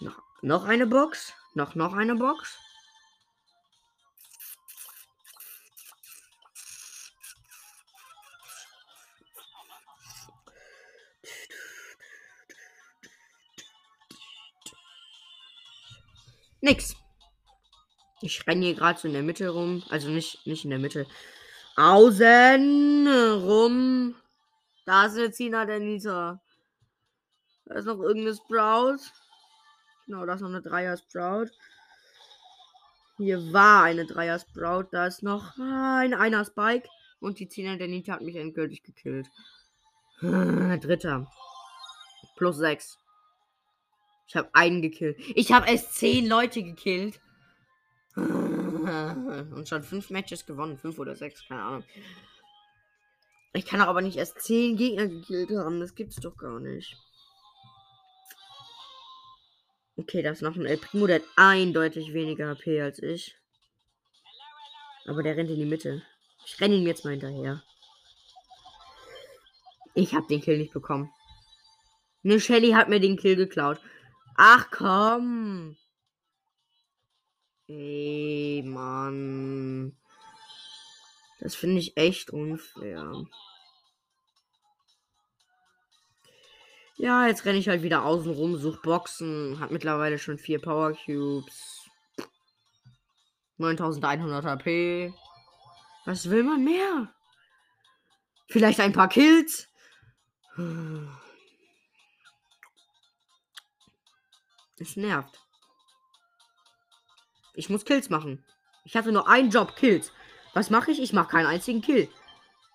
Noch, 0.00 0.20
noch 0.42 0.64
eine 0.64 0.86
Box. 0.86 1.32
Noch, 1.54 1.76
noch 1.76 1.94
eine 1.94 2.16
Box. 2.16 2.58
Nix. 16.64 16.96
Ich 18.22 18.46
renne 18.46 18.64
hier 18.64 18.74
gerade 18.74 18.98
so 18.98 19.06
in 19.06 19.12
der 19.12 19.22
Mitte 19.22 19.50
rum. 19.50 19.82
Also 19.90 20.08
nicht, 20.08 20.46
nicht 20.46 20.64
in 20.64 20.70
der 20.70 20.78
Mitte. 20.78 21.06
Außen 21.76 23.06
rum. 23.06 24.14
Da 24.86 25.04
ist 25.04 25.18
eine 25.18 25.30
Zina 25.30 25.66
der 25.66 25.78
Nita. 25.78 26.40
Da 27.66 27.74
ist 27.74 27.84
noch 27.84 27.98
irgendeine 27.98 28.34
Sprout. 28.34 29.00
Genau, 30.06 30.24
da 30.24 30.34
ist 30.34 30.40
noch 30.40 30.48
eine 30.48 30.62
Dreier 30.62 30.96
Sprout. 30.96 31.50
Hier 33.18 33.52
war 33.52 33.82
eine 33.82 34.06
Dreier 34.06 34.38
Sprout. 34.38 34.88
Da 34.90 35.06
ist 35.06 35.22
noch 35.22 35.58
ein 35.58 36.14
einer 36.14 36.46
Spike. 36.46 36.88
Und 37.20 37.40
die 37.40 37.48
Zina 37.48 37.76
der 37.76 37.88
Nita 37.88 38.14
hat 38.14 38.22
mich 38.22 38.36
endgültig 38.36 38.82
gekillt. 38.82 39.28
Dritter. 40.22 41.30
Plus 42.36 42.56
sechs. 42.56 42.98
Ich 44.26 44.36
habe 44.36 44.48
einen 44.52 44.82
gekillt. 44.82 45.18
Ich 45.34 45.52
habe 45.52 45.68
erst 45.68 45.94
zehn 45.94 46.26
Leute 46.26 46.62
gekillt. 46.62 47.20
Und 48.16 49.68
schon 49.68 49.82
fünf 49.82 50.10
Matches 50.10 50.46
gewonnen. 50.46 50.78
Fünf 50.78 50.98
oder 50.98 51.16
sechs, 51.16 51.46
keine 51.46 51.62
Ahnung. 51.62 51.84
Ich 53.52 53.66
kann 53.66 53.80
auch 53.80 53.86
aber 53.86 54.02
nicht 54.02 54.16
erst 54.16 54.40
zehn 54.40 54.76
Gegner 54.76 55.06
gekillt 55.06 55.50
haben. 55.50 55.80
Das 55.80 55.94
gibt's 55.94 56.16
doch 56.16 56.36
gar 56.36 56.58
nicht. 56.60 56.96
Okay, 59.96 60.22
da 60.22 60.32
ist 60.32 60.42
noch 60.42 60.56
ein 60.56 60.66
El 60.66 60.78
Primo, 60.78 61.06
der 61.06 61.20
hat 61.20 61.28
eindeutig 61.36 62.12
weniger 62.12 62.48
HP 62.48 62.80
als 62.82 63.00
ich. 63.00 63.36
Aber 65.06 65.22
der 65.22 65.36
rennt 65.36 65.50
in 65.50 65.56
die 65.56 65.66
Mitte. 65.66 66.02
Ich 66.44 66.60
renne 66.60 66.74
ihm 66.74 66.86
jetzt 66.86 67.04
mal 67.04 67.12
hinterher. 67.12 67.62
Ich 69.94 70.14
habe 70.14 70.26
den 70.26 70.40
Kill 70.40 70.58
nicht 70.58 70.72
bekommen. 70.72 71.12
Ne, 72.22 72.40
Shelly 72.40 72.72
hat 72.72 72.88
mir 72.88 72.98
den 72.98 73.16
Kill 73.16 73.36
geklaut. 73.36 73.80
Ach 74.36 74.70
komm. 74.70 75.76
Ey, 77.66 78.62
Mann. 78.66 79.96
Das 81.40 81.54
finde 81.54 81.78
ich 81.78 81.96
echt 81.96 82.30
unfair. 82.30 83.24
Ja, 86.96 87.26
jetzt 87.26 87.44
renne 87.44 87.58
ich 87.58 87.68
halt 87.68 87.82
wieder 87.82 88.04
außen 88.04 88.32
rum, 88.32 88.56
such 88.56 88.80
Boxen. 88.82 89.58
Hat 89.60 89.70
mittlerweile 89.70 90.18
schon 90.18 90.38
vier 90.38 90.60
Power 90.60 90.92
Cubes. 90.94 91.88
9100 93.58 94.44
HP. 94.44 95.12
Was 96.04 96.28
will 96.30 96.44
man 96.44 96.64
mehr? 96.64 97.12
Vielleicht 98.48 98.80
ein 98.80 98.92
paar 98.92 99.08
Kills? 99.08 99.68
Es 104.78 104.96
nervt. 104.96 105.40
Ich 107.54 107.70
muss 107.70 107.84
Kills 107.84 108.10
machen. 108.10 108.44
Ich 108.84 108.96
hatte 108.96 109.12
nur 109.12 109.28
einen 109.28 109.50
Job, 109.50 109.76
Kills. 109.76 110.12
Was 110.52 110.70
mache 110.70 110.90
ich? 110.90 111.00
Ich 111.00 111.12
mache 111.12 111.30
keinen 111.30 111.46
einzigen 111.46 111.80
Kill. 111.80 112.08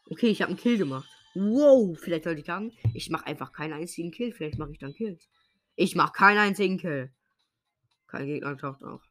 Okay, 0.10 0.28
ich 0.28 0.42
habe 0.42 0.50
einen 0.50 0.60
Kill 0.60 0.78
gemacht. 0.78 1.08
Wow, 1.36 1.98
vielleicht 2.00 2.24
sollte 2.24 2.40
ich 2.40 2.46
sagen, 2.46 2.72
ich 2.94 3.10
mache 3.10 3.28
einfach 3.28 3.52
keinen 3.52 3.74
einzigen 3.74 4.12
Kill. 4.12 4.32
Vielleicht 4.32 4.58
mache 4.58 4.72
ich 4.72 4.80
dann 4.80 4.94
Kills. 4.94 5.28
Ich 5.76 5.96
mache 5.96 6.14
keinen 6.14 6.40
einzigen 6.40 6.78
Kill. 6.78 7.12
Kein 8.08 8.26
Gegner 8.26 8.58
taucht 8.58 8.84
auch. 8.84 9.02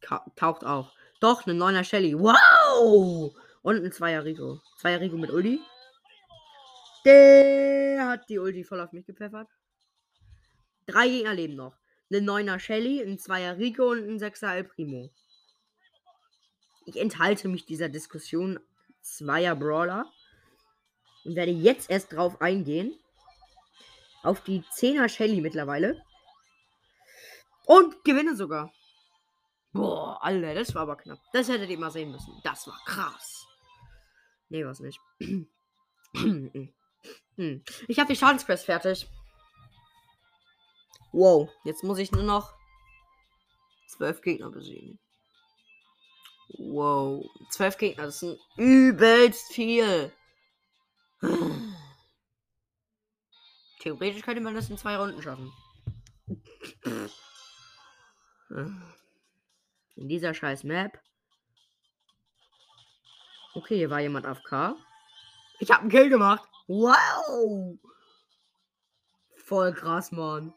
Ka 0.00 0.24
taucht 0.36 0.64
auch. 0.64 0.92
Doch, 1.20 1.46
eine 1.46 1.54
neuner 1.54 1.84
Shelly. 1.84 2.16
Wow! 2.18 3.34
Und 3.62 3.84
ein 3.84 3.92
Zweier 3.92 4.24
Rico. 4.24 4.60
Zweier 4.78 5.00
Rico 5.00 5.16
mit 5.16 5.30
Ulti. 5.30 5.60
Der 7.04 8.06
hat 8.08 8.28
die 8.28 8.38
Ulti 8.38 8.64
voll 8.64 8.80
auf 8.80 8.92
mich 8.92 9.06
gepfeffert. 9.06 9.48
Drei 10.86 11.08
Gegner 11.08 11.34
leben 11.34 11.56
noch 11.56 11.81
eine 12.14 12.26
9er 12.26 12.58
Shelly, 12.58 13.02
ein 13.02 13.18
2er 13.18 13.58
Rico 13.58 13.90
und 13.90 14.08
ein 14.08 14.18
6er 14.18 14.54
El 14.54 14.64
Primo. 14.64 15.10
Ich 16.84 16.96
enthalte 16.96 17.48
mich 17.48 17.64
dieser 17.64 17.88
Diskussion 17.88 18.58
zweier 19.00 19.54
Brawler 19.54 20.10
und 21.24 21.36
werde 21.36 21.52
jetzt 21.52 21.90
erst 21.90 22.12
drauf 22.12 22.40
eingehen. 22.40 22.98
Auf 24.22 24.42
die 24.42 24.62
10er 24.62 25.08
Shelly 25.08 25.40
mittlerweile. 25.40 26.02
Und 27.66 28.04
gewinne 28.04 28.36
sogar. 28.36 28.72
Boah, 29.72 30.22
Alter, 30.22 30.54
das 30.54 30.74
war 30.74 30.82
aber 30.82 30.96
knapp. 30.96 31.18
Das 31.32 31.48
hättet 31.48 31.70
ihr 31.70 31.78
mal 31.78 31.90
sehen 31.90 32.10
müssen. 32.10 32.32
Das 32.44 32.66
war 32.66 32.78
krass. 32.84 33.46
Nee, 34.48 34.64
was 34.64 34.80
nicht. 34.80 35.00
Ich 37.88 37.98
habe 37.98 38.12
die 38.12 38.16
Schadensquest 38.16 38.66
fertig. 38.66 39.08
Wow, 41.12 41.50
jetzt 41.64 41.84
muss 41.84 41.98
ich 41.98 42.10
nur 42.10 42.22
noch 42.22 42.54
zwölf 43.86 44.22
Gegner 44.22 44.50
besiegen. 44.50 44.98
Wow, 46.58 47.26
zwölf 47.50 47.76
Gegner, 47.76 48.04
das 48.04 48.20
sind 48.20 48.40
übelst 48.56 49.52
viel. 49.52 50.10
Theoretisch 53.80 54.22
könnte 54.22 54.40
man 54.40 54.54
das 54.54 54.70
in 54.70 54.78
zwei 54.78 54.96
Runden 54.96 55.20
schaffen. 55.20 55.52
In 59.96 60.08
dieser 60.08 60.32
scheiß 60.32 60.64
Map. 60.64 60.98
Okay, 63.54 63.76
hier 63.76 63.90
war 63.90 64.00
jemand 64.00 64.26
auf 64.26 64.42
K. 64.44 64.74
Ich 65.58 65.70
hab 65.70 65.82
einen 65.82 65.90
Kill 65.90 66.08
gemacht. 66.08 66.48
Wow. 66.68 67.78
Voll 69.36 69.74
krass, 69.74 70.10
Mann 70.10 70.54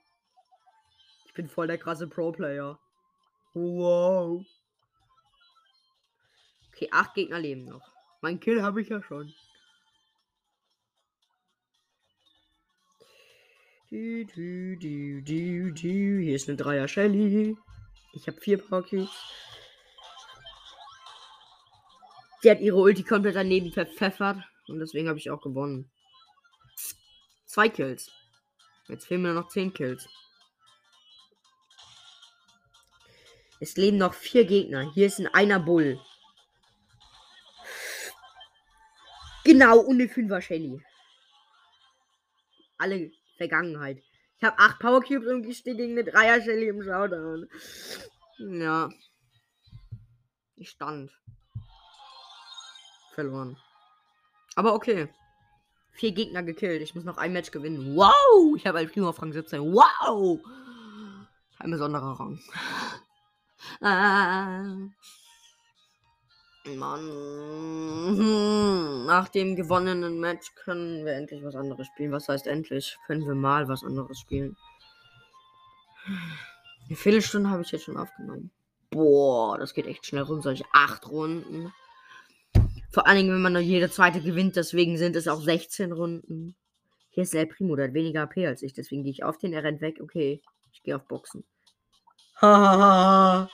bin 1.35 1.47
voll 1.47 1.67
der 1.67 1.77
krasse 1.77 2.07
Pro-Player. 2.07 2.79
Wow. 3.53 4.45
Okay, 6.73 6.89
acht 6.91 7.13
Gegner 7.13 7.39
leben 7.39 7.65
noch. 7.65 7.93
Mein 8.21 8.39
Kill 8.39 8.63
habe 8.63 8.81
ich 8.81 8.89
ja 8.89 9.01
schon. 9.01 9.33
Du, 13.91 14.25
du, 14.25 14.77
du, 14.77 15.21
du, 15.21 15.71
du. 15.71 16.19
Hier 16.19 16.35
ist 16.35 16.49
eine 16.49 16.57
Dreier 16.57 16.87
Shelly. 16.87 17.55
Ich 18.13 18.27
habe 18.27 18.41
vier 18.41 18.57
Cubes. 18.57 19.09
Sie 22.41 22.51
hat 22.51 22.59
ihre 22.59 22.77
Ulti 22.77 23.03
komplett 23.03 23.35
daneben 23.35 23.71
verpfeffert. 23.71 24.37
Und 24.67 24.79
deswegen 24.79 25.07
habe 25.07 25.19
ich 25.19 25.29
auch 25.29 25.41
gewonnen. 25.41 25.91
Zwei 27.45 27.69
Kills. 27.69 28.11
Jetzt 28.87 29.05
fehlen 29.05 29.21
mir 29.21 29.33
noch 29.33 29.47
zehn 29.47 29.73
Kills. 29.73 30.09
Es 33.59 33.77
leben 33.77 33.97
noch 33.97 34.13
vier 34.13 34.45
Gegner. 34.45 34.91
Hier 34.93 35.07
ist 35.07 35.19
ein 35.19 35.27
einer 35.33 35.59
Bull. 35.59 35.99
Genau, 39.43 39.79
und 39.79 40.01
eine 40.01 40.09
Fünfer 40.09 40.41
Shelly. 40.41 40.83
Alle 42.77 43.11
Vergangenheit. 43.37 44.01
Ich 44.37 44.43
habe 44.43 44.59
acht 44.59 44.79
Power 44.79 45.01
Cubes 45.01 45.27
und 45.27 45.45
ich 45.45 45.57
stehe 45.57 45.75
gegen 45.75 45.93
eine 45.93 46.03
Dreier 46.03 46.41
Shelly 46.41 46.67
im 46.67 46.83
Showdown. 46.83 47.47
Ja. 48.39 48.89
Ich 50.57 50.69
stand. 50.69 51.11
Verloren. 53.13 53.57
Aber 54.55 54.73
okay. 54.73 55.09
Vier 55.93 56.11
Gegner 56.11 56.43
gekillt. 56.43 56.81
Ich 56.81 56.95
muss 56.95 57.05
noch 57.05 57.17
ein 57.17 57.31
Match 57.31 57.51
gewinnen. 57.51 57.95
Wow! 57.95 58.55
Ich 58.57 58.65
habe 58.67 58.79
ein 58.79 58.89
Primo 58.89 59.09
auf 59.09 59.21
Rang 59.21 59.31
17. 59.31 59.61
Wow! 59.61 60.41
Ein 61.59 61.71
besonderer 61.71 62.19
Rang. 62.19 62.39
Ah. 63.81 64.63
Mann. 66.67 67.05
Nach 69.05 69.29
dem 69.29 69.55
gewonnenen 69.55 70.19
Match 70.19 70.55
können 70.55 71.05
wir 71.05 71.13
endlich 71.13 71.43
was 71.43 71.55
anderes 71.55 71.87
spielen. 71.87 72.11
Was 72.11 72.27
heißt 72.27 72.47
endlich? 72.47 72.97
Können 73.05 73.27
wir 73.27 73.35
mal 73.35 73.67
was 73.67 73.83
anderes 73.83 74.19
spielen. 74.19 74.57
Eine 76.87 76.95
Viertelstunde 76.95 77.49
habe 77.49 77.61
ich 77.61 77.71
jetzt 77.71 77.85
schon 77.85 77.97
aufgenommen. 77.97 78.51
Boah, 78.89 79.57
das 79.57 79.73
geht 79.73 79.87
echt 79.87 80.05
schnell 80.05 80.23
rum. 80.23 80.41
Solche 80.41 80.65
acht 80.71 81.07
Runden. 81.09 81.73
Vor 82.91 83.07
allen 83.07 83.17
Dingen, 83.17 83.33
wenn 83.33 83.41
man 83.41 83.53
nur 83.53 83.61
jede 83.61 83.89
zweite 83.89 84.21
gewinnt, 84.21 84.55
deswegen 84.55 84.97
sind 84.97 85.15
es 85.15 85.27
auch 85.27 85.41
16 85.41 85.91
Runden. 85.91 86.55
Hier 87.09 87.23
ist 87.23 87.35
El 87.35 87.47
Primo, 87.47 87.75
der 87.75 87.87
hat 87.87 87.93
weniger 87.93 88.23
AP 88.23 88.37
als 88.39 88.61
ich, 88.61 88.73
deswegen 88.73 89.03
gehe 89.03 89.11
ich 89.11 89.23
auf 89.23 89.37
den, 89.37 89.53
er 89.53 89.63
rennt 89.63 89.81
weg. 89.81 89.99
Okay, 90.01 90.41
ich 90.71 90.83
gehe 90.83 90.95
auf 90.95 91.07
Boxen. 91.07 91.43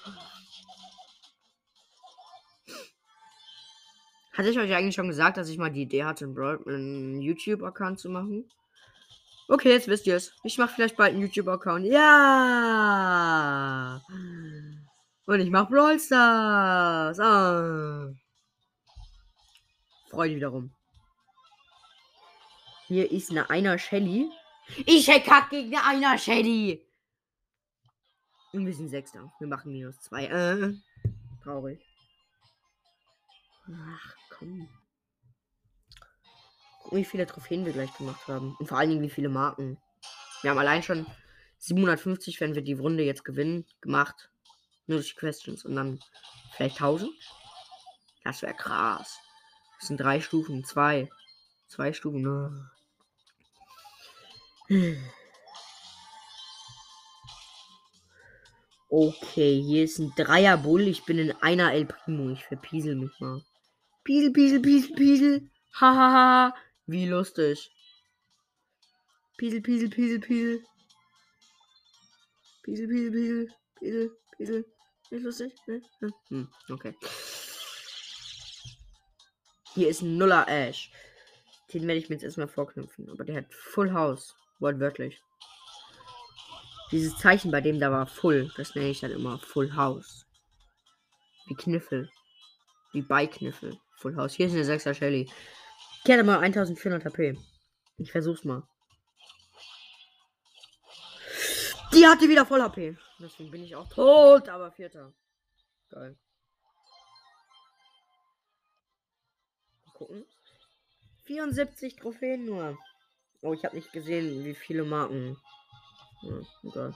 Hatte 4.34 4.50
ich 4.50 4.58
euch 4.58 4.74
eigentlich 4.74 4.96
schon 4.96 5.08
gesagt, 5.08 5.38
dass 5.38 5.50
ich 5.50 5.58
mal 5.58 5.70
die 5.70 5.84
Idee 5.84 6.04
hatte, 6.04 6.26
einen 6.26 7.22
YouTube-Account 7.22 8.00
zu 8.00 8.10
machen? 8.10 8.50
Okay, 9.48 9.70
jetzt 9.70 9.88
wisst 9.88 10.08
ihr 10.08 10.16
es. 10.16 10.34
Ich 10.44 10.58
mache 10.58 10.74
vielleicht 10.74 10.96
bald 10.96 11.12
einen 11.12 11.22
YouTube-Account. 11.22 11.86
Ja! 11.86 12.22
Und 15.26 15.40
ich 15.42 15.50
mache 15.50 15.70
Brawl 15.70 16.00
Stars. 16.00 17.20
Ah. 17.20 18.10
Freude 20.10 20.36
wiederum. 20.38 20.72
Hier 22.88 23.12
ist 23.12 23.32
eine 23.32 23.50
Einer 23.50 23.78
Shelly. 23.78 24.30
Ich 24.86 25.08
kack 25.08 25.50
gegen 25.50 25.76
eine 25.76 25.86
Einer 25.86 26.18
Shelly. 26.18 26.86
Und 28.54 28.66
wir 28.66 28.74
sind 28.74 28.90
Sechster. 28.90 29.32
Wir 29.40 29.48
machen 29.48 29.72
minus 29.72 30.00
zwei. 30.00 30.26
Äh, 30.26 30.74
traurig. 31.44 31.80
Ach, 33.68 34.16
komm. 34.30 34.68
Gucken, 36.82 36.98
wie 36.98 37.06
viele 37.06 37.26
Trophäen 37.26 37.66
wir 37.66 37.72
gleich 37.72 37.96
gemacht 37.98 38.28
haben. 38.28 38.56
Und 38.60 38.68
vor 38.68 38.78
allen 38.78 38.90
Dingen, 38.90 39.02
wie 39.02 39.10
viele 39.10 39.30
Marken. 39.30 39.78
Wir 40.42 40.52
haben 40.52 40.58
allein 40.58 40.84
schon 40.84 41.06
750, 41.60 42.42
wenn 42.42 42.56
wir 42.56 42.62
die 42.62 42.74
Runde 42.74 43.04
jetzt 43.04 43.24
gewinnen, 43.24 43.66
gemacht. 43.80 44.30
Nur 44.88 44.98
durch 44.98 45.16
Questions. 45.16 45.64
Und 45.64 45.76
dann 45.76 46.00
vielleicht 46.56 46.76
1000. 46.76 47.12
Das 48.24 48.42
wäre 48.42 48.54
krass. 48.54 49.20
Das 49.80 49.88
sind 49.88 49.98
drei 49.98 50.20
Stufen. 50.20 50.66
Zwei. 50.66 51.10
Zwei 51.68 51.94
Stufen. 51.94 52.22
Ne? 54.68 55.12
Okay, 58.94 59.62
hier 59.62 59.86
ist 59.86 60.00
ein 60.00 60.12
Dreier 60.18 60.58
Bull. 60.58 60.82
Ich 60.82 61.06
bin 61.06 61.18
in 61.18 61.32
einer 61.42 61.72
El 61.72 61.86
Primo. 61.86 62.30
Ich 62.30 62.44
verpiesel 62.44 62.96
mich 62.96 63.18
mal. 63.22 63.42
Piesel, 64.04 64.34
piesel, 64.34 64.60
piesel, 64.60 64.96
piesel. 64.96 65.50
Hahaha. 65.80 66.54
Wie 66.88 67.08
lustig. 67.08 67.72
Piesel, 69.38 69.62
piesel, 69.62 69.90
piesel, 69.90 70.20
piesel. 70.20 70.66
Piesel, 72.64 72.88
piesel, 72.90 73.12
piesel. 73.12 73.48
Piesel, 73.80 74.12
piesel. 74.36 74.66
Nicht 75.10 75.24
lustig? 75.24 75.54
Ne? 75.68 75.82
Hm, 76.28 76.50
okay. 76.70 76.94
Hier 79.74 79.88
ist 79.88 80.02
ein 80.02 80.18
Nuller 80.18 80.50
Ash. 80.50 80.92
Den 81.74 81.88
werde 81.88 82.02
ich 82.02 82.10
mir 82.10 82.16
jetzt 82.16 82.24
erstmal 82.26 82.50
vorknüpfen. 82.50 83.10
Aber 83.10 83.24
der 83.24 83.38
hat 83.38 83.54
Full 83.54 83.94
House. 83.94 84.36
Wortwörtlich. 84.60 85.22
Dieses 86.92 87.18
Zeichen 87.18 87.52
bei 87.52 87.62
dem 87.62 87.80
da 87.80 87.92
war 87.92 88.08
Full. 88.08 88.52
Das 88.58 88.76
nenne 88.76 88.90
ich 88.90 89.00
dann 89.00 89.12
immer 89.12 89.40
Full 89.40 89.76
House. 89.76 90.26
Wie 91.48 91.56
Kniffel. 91.56 92.10
Wie 92.92 93.02
bei 93.02 93.28
Kniffel. 93.28 93.78
Full 93.98 94.16
House. 94.16 94.34
Hier 94.34 94.48
ist 94.48 94.54
eine 94.54 94.64
6er 94.64 94.94
Shelly. 94.94 95.32
Die 96.06 96.14
hat 96.14 96.26
mal 96.26 96.40
1400 96.40 97.06
HP. 97.06 97.38
Ich 97.98 98.12
versuch's 98.12 98.44
mal. 98.44 98.64
Die 101.94 102.06
hatte 102.06 102.28
wieder 102.28 102.46
voll 102.46 102.62
HP. 102.62 102.98
Deswegen 103.20 103.52
bin 103.52 103.64
ich 103.64 103.76
auch 103.76 103.88
tot, 103.90 104.50
aber 104.50 104.72
vierter. 104.72 105.14
Geil. 105.90 106.18
gucken. 110.02 110.26
74 111.26 111.96
Trophäen 111.96 112.46
nur. 112.46 112.78
Oh, 113.42 113.54
ich 113.54 113.64
habe 113.64 113.76
nicht 113.76 113.92
gesehen, 113.92 114.44
wie 114.44 114.56
viele 114.56 114.84
Marken. 114.84 115.38
Ja, 116.22 116.42
egal. 116.64 116.96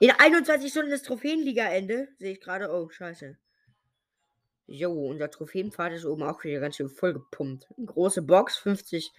In 0.00 0.10
21 0.10 0.70
Stunden 0.70 0.92
ist 0.92 1.06
Trophäenliga-Ende. 1.06 2.08
Sehe 2.18 2.32
ich 2.32 2.40
gerade. 2.40 2.70
Oh, 2.72 2.88
scheiße. 2.88 3.36
Jo, 4.66 4.92
unser 4.92 5.30
Trophäenpfad 5.30 5.92
ist 5.92 6.04
oben 6.04 6.22
auch 6.22 6.42
wieder 6.44 6.60
ganz 6.60 6.76
schön 6.76 6.88
voll 6.88 7.12
gepumpt. 7.12 7.66
Eine 7.76 7.86
große 7.86 8.22
Box, 8.22 8.56
50 8.56 9.12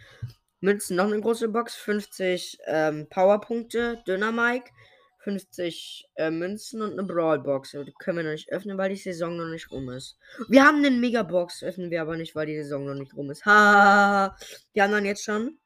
Münzen, 0.61 0.95
noch 0.95 1.05
eine 1.05 1.19
große 1.19 1.49
Box, 1.49 1.75
50 1.75 2.57
ähm, 2.65 3.07
Powerpunkte, 3.09 4.01
Dünner 4.07 4.31
Mike, 4.31 4.71
50 5.19 6.05
äh, 6.15 6.31
Münzen 6.31 6.81
und 6.81 6.93
eine 6.93 7.03
Brawlbox. 7.03 7.71
Die 7.71 7.93
können 7.99 8.17
wir 8.17 8.23
noch 8.23 8.31
nicht 8.31 8.51
öffnen, 8.51 8.77
weil 8.77 8.89
die 8.89 8.95
Saison 8.95 9.37
noch 9.37 9.47
nicht 9.47 9.71
rum 9.71 9.89
ist. 9.89 10.17
Wir 10.47 10.65
haben 10.65 10.77
eine 10.77 10.91
Megabox, 10.91 11.63
öffnen 11.63 11.91
wir 11.91 12.01
aber 12.01 12.17
nicht, 12.17 12.35
weil 12.35 12.45
die 12.45 12.57
Saison 12.61 12.85
noch 12.85 12.93
nicht 12.93 13.15
rum 13.15 13.29
ist. 13.29 13.45
Ha! 13.45 14.35
Wir 14.73 14.83
haben 14.83 14.91
dann 14.91 15.05
jetzt 15.05 15.23
schon 15.23 15.59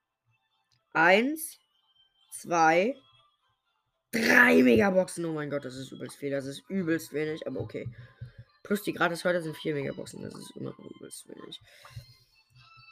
eins, 0.91 1.59
zwei, 2.37 2.95
drei 4.11 4.61
Megaboxen. 4.63 5.25
Oh 5.25 5.33
mein 5.33 5.49
Gott, 5.49 5.65
das 5.65 5.75
ist 5.75 5.91
übelst 5.91 6.17
viel. 6.17 6.31
Das 6.31 6.45
ist 6.45 6.63
übelst 6.69 7.13
wenig, 7.13 7.45
aber 7.47 7.59
okay. 7.59 7.89
Plus 8.63 8.83
die 8.83 8.93
gratis 8.93 9.23
heute 9.25 9.41
sind 9.41 9.55
vier 9.57 9.73
Megaboxen. 9.73 10.21
Das 10.21 10.35
ist 10.35 10.51
immer 10.55 10.73
übelst 10.95 11.27
wenig. 11.27 11.61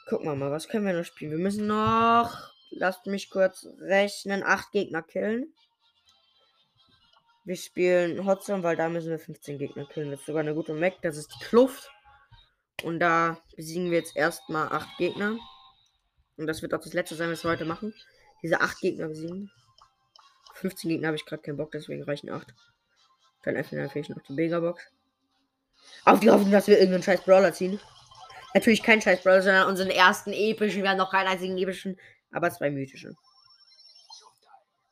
Gucken 0.08 0.26
wir 0.26 0.36
mal, 0.36 0.50
was 0.50 0.68
können 0.68 0.86
wir 0.86 0.92
noch 0.92 1.04
spielen? 1.04 1.32
Wir 1.32 1.38
müssen 1.38 1.66
noch, 1.66 2.52
lasst 2.70 3.06
mich 3.06 3.28
kurz 3.30 3.66
rechnen, 3.80 4.42
acht 4.44 4.70
Gegner 4.72 5.02
killen. 5.02 5.52
Wir 7.44 7.56
spielen 7.56 8.24
Hotzone, 8.26 8.62
weil 8.62 8.76
da 8.76 8.88
müssen 8.88 9.10
wir 9.10 9.18
15 9.18 9.58
Gegner 9.58 9.86
killen. 9.86 10.10
Das 10.10 10.20
ist 10.20 10.26
sogar 10.26 10.40
eine 10.40 10.54
gute 10.54 10.74
Mac. 10.74 11.00
Das 11.02 11.16
ist 11.16 11.32
die 11.32 11.44
Kluft. 11.44 11.90
Und 12.82 13.00
da 13.00 13.38
besiegen 13.56 13.90
wir 13.90 13.98
jetzt 13.98 14.16
erstmal 14.16 14.68
8 14.68 14.98
Gegner. 14.98 15.38
Und 16.36 16.46
das 16.46 16.60
wird 16.62 16.74
auch 16.74 16.80
das 16.80 16.92
letzte 16.92 17.14
sein, 17.14 17.30
was 17.30 17.44
wir 17.44 17.50
heute 17.50 17.64
machen. 17.64 17.94
Diese 18.42 18.60
8 18.60 18.80
Gegner 18.80 19.08
besiegen. 19.08 19.50
15 20.54 20.90
Gegner 20.90 21.08
habe 21.08 21.16
ich 21.16 21.24
gerade 21.24 21.42
keinen 21.42 21.56
Bock, 21.56 21.72
deswegen 21.72 22.02
reichen 22.02 22.30
8. 22.30 22.54
Dann 23.42 23.56
öffnen 23.56 23.82
natürlich 23.82 24.08
noch 24.08 24.22
die 24.22 24.32
Megabox. 24.32 24.82
Auf 26.04 26.20
die 26.20 26.30
Hoffnung, 26.30 26.50
dass 26.50 26.66
wir 26.66 26.78
irgendeinen 26.78 27.02
scheiß 27.02 27.22
Brawler 27.22 27.52
ziehen. 27.52 27.78
Natürlich 28.54 28.82
kein 28.82 29.02
scheiß 29.02 29.22
Brawler, 29.22 29.42
sondern 29.42 29.68
unseren 29.68 29.90
ersten 29.90 30.32
epischen. 30.32 30.82
Wir 30.82 30.90
haben 30.90 30.96
noch 30.98 31.10
keinen 31.10 31.28
einzigen 31.28 31.58
epischen, 31.58 31.98
aber 32.32 32.50
zwei 32.50 32.70
mythische. 32.70 33.14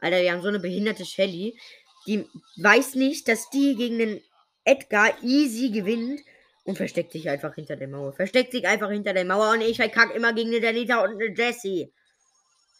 Alter, 0.00 0.20
wir 0.20 0.33
haben 0.33 0.42
so 0.42 0.48
eine 0.48 0.61
behinderte 0.61 1.04
Shelly. 1.04 1.59
Die 2.07 2.28
weiß 2.57 2.94
nicht, 2.96 3.26
dass 3.26 3.48
die 3.50 3.74
gegen 3.74 3.98
den 3.98 4.20
Edgar 4.64 5.11
easy 5.22 5.70
gewinnt 5.70 6.20
und 6.64 6.76
versteckt 6.76 7.12
sich 7.12 7.28
einfach 7.30 7.54
hinter 7.54 7.76
der 7.76 7.88
Mauer. 7.88 8.12
Versteckt 8.12 8.52
sich 8.52 8.66
einfach 8.66 8.90
hinter 8.90 9.14
der 9.14 9.24
Mauer 9.24 9.52
und 9.52 9.62
ich 9.62 9.76
verkack 9.76 10.14
immer 10.14 10.33
gegen 10.33 10.50
eine 10.50 10.61
Danita 10.61 11.02
und 11.02 11.12
eine 11.12 11.35
Jessie. 11.35 11.92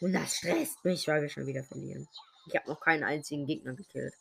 Und 0.01 0.13
das 0.13 0.37
stresst 0.37 0.85
mich, 0.85 1.07
weil 1.09 1.23
wir 1.23 1.29
schon 1.29 1.47
wieder 1.47 1.65
verlieren. 1.65 2.09
Ich 2.47 2.57
habe 2.57 2.69
noch 2.69 2.81
keinen 2.81 3.05
einzigen 3.05 3.47
Gegner 3.47 3.75
gekillt. 3.75 4.15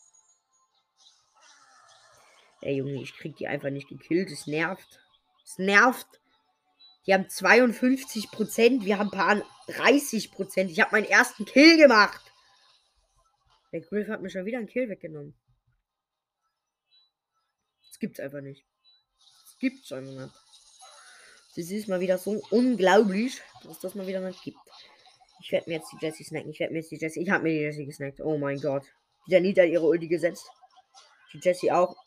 Ey 2.62 2.78
Junge, 2.78 3.02
ich 3.02 3.16
krieg 3.16 3.36
die 3.36 3.48
einfach 3.48 3.70
nicht 3.70 3.90
gekillt. 3.90 4.32
Es 4.32 4.48
nervt. 4.48 5.02
Es 5.44 5.58
nervt. 5.58 6.08
Die 7.06 7.14
haben 7.14 7.26
52%, 7.26 8.86
wir 8.86 8.98
haben 8.98 9.12
paar 9.12 9.36
30%. 9.68 10.70
Ich 10.70 10.80
habe 10.80 10.92
meinen 10.94 11.06
ersten 11.06 11.44
Kill 11.44 11.78
gemacht. 11.78 12.22
Der 13.74 13.82
Griff 13.82 14.08
hat 14.08 14.22
mir 14.22 14.30
schon 14.30 14.46
wieder 14.46 14.60
einen 14.60 14.68
Kill 14.68 14.88
weggenommen. 14.88 15.34
Das 17.90 18.00
gibt's 18.00 18.20
einfach 18.22 18.42
nicht. 18.42 18.66
Das 19.44 19.58
gibt's 19.60 19.92
einfach 19.92 20.14
nicht. 20.14 20.36
Das 21.56 21.70
ist 21.70 21.88
mal 21.88 22.00
wieder 22.00 22.18
so 22.18 22.42
unglaublich, 22.52 23.42
dass 23.64 23.80
das 23.80 23.96
mal 23.96 24.08
wieder 24.08 24.22
nicht 24.22 24.42
gibt. 24.44 24.58
Ich 25.44 25.52
werde 25.52 25.70
mir 25.70 25.76
jetzt 25.76 25.92
die 25.92 25.98
Jessie 26.00 26.24
snacken. 26.24 26.52
Ich 26.52 26.60
werde 26.62 26.72
mir 26.72 26.80
jetzt 26.80 26.92
die 26.92 26.96
Jessie. 26.96 27.22
Ich 27.22 27.30
habe 27.30 27.44
mir 27.44 27.50
die 27.50 27.60
Jessie 27.60 27.86
gesnackt. 27.86 28.22
Oh 28.22 28.38
mein 28.38 28.62
Gott. 28.62 28.86
Die 29.28 29.38
Nita 29.42 29.64
ihre 29.64 29.86
Ulti 29.86 30.08
gesetzt. 30.08 30.50
Die 31.34 31.40
Jessie 31.40 31.70
auch. 31.70 31.98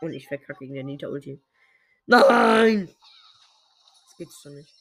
Und 0.00 0.12
ich 0.12 0.28
verkacke 0.28 0.60
gegen 0.60 0.74
der 0.74 0.84
Nita 0.84 1.08
Ulti. 1.08 1.42
Nein! 2.06 2.88
Das 4.06 4.16
gibt's 4.16 4.42
doch 4.44 4.52
nicht. 4.52 4.72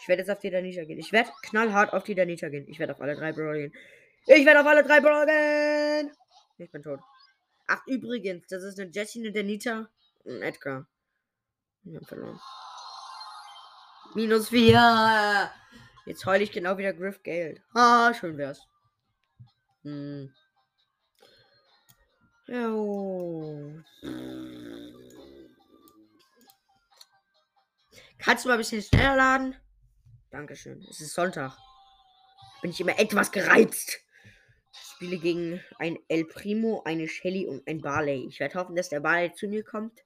Ich 0.00 0.08
werde 0.08 0.22
jetzt 0.22 0.30
auf 0.30 0.40
die 0.40 0.50
Danita 0.50 0.82
gehen. 0.84 0.98
Ich 0.98 1.12
werde 1.12 1.30
knallhart 1.42 1.92
auf 1.92 2.02
die 2.02 2.16
Danita 2.16 2.48
gehen. 2.48 2.66
Ich 2.68 2.80
werde 2.80 2.94
auf 2.94 3.00
alle 3.00 3.14
drei 3.14 3.32
Brawler 3.32 3.58
gehen. 3.58 3.74
Ich 4.26 4.44
werde 4.44 4.60
auf 4.60 4.66
alle 4.66 4.82
drei 4.82 5.00
Brawler 5.00 6.10
Ich 6.58 6.70
bin 6.72 6.82
tot. 6.82 6.98
Ach, 7.68 7.86
übrigens, 7.86 8.48
das 8.48 8.64
ist 8.64 8.80
eine 8.80 8.90
Jessie, 8.90 9.20
eine 9.20 9.30
Danita 9.30 9.88
und 10.24 10.34
ein 10.34 10.42
Edgar. 10.42 10.88
Wir 11.84 11.98
haben 11.98 12.06
verloren. 12.06 12.40
Minus 14.16 14.48
vier. 14.48 15.52
Jetzt 16.06 16.24
heule 16.24 16.44
ich 16.44 16.52
genau 16.52 16.78
wieder 16.78 16.92
Griff 16.92 17.22
Geld. 17.24 17.60
Ah, 17.74 18.14
schön 18.14 18.38
wär's. 18.38 18.66
Hm. 19.82 20.32
Jo. 22.46 23.82
Kannst 28.18 28.44
du 28.44 28.48
mal 28.48 28.54
ein 28.54 28.58
bisschen 28.58 28.82
schneller 28.82 29.16
laden? 29.16 29.56
Dankeschön. 30.30 30.80
Es 30.88 31.00
ist 31.00 31.12
Sonntag. 31.14 31.56
Bin 32.62 32.70
ich 32.70 32.80
immer 32.80 32.98
etwas 32.98 33.32
gereizt. 33.32 33.98
Ich 34.72 34.80
spiele 34.94 35.18
gegen 35.18 35.60
ein 35.78 35.98
El 36.06 36.24
Primo, 36.24 36.82
eine 36.84 37.08
Shelly 37.08 37.46
und 37.46 37.66
ein 37.66 37.80
Barley. 37.80 38.26
Ich 38.28 38.38
werde 38.38 38.54
hoffen, 38.54 38.76
dass 38.76 38.88
der 38.90 39.00
Barley 39.00 39.32
zu 39.34 39.48
mir 39.48 39.64
kommt, 39.64 40.04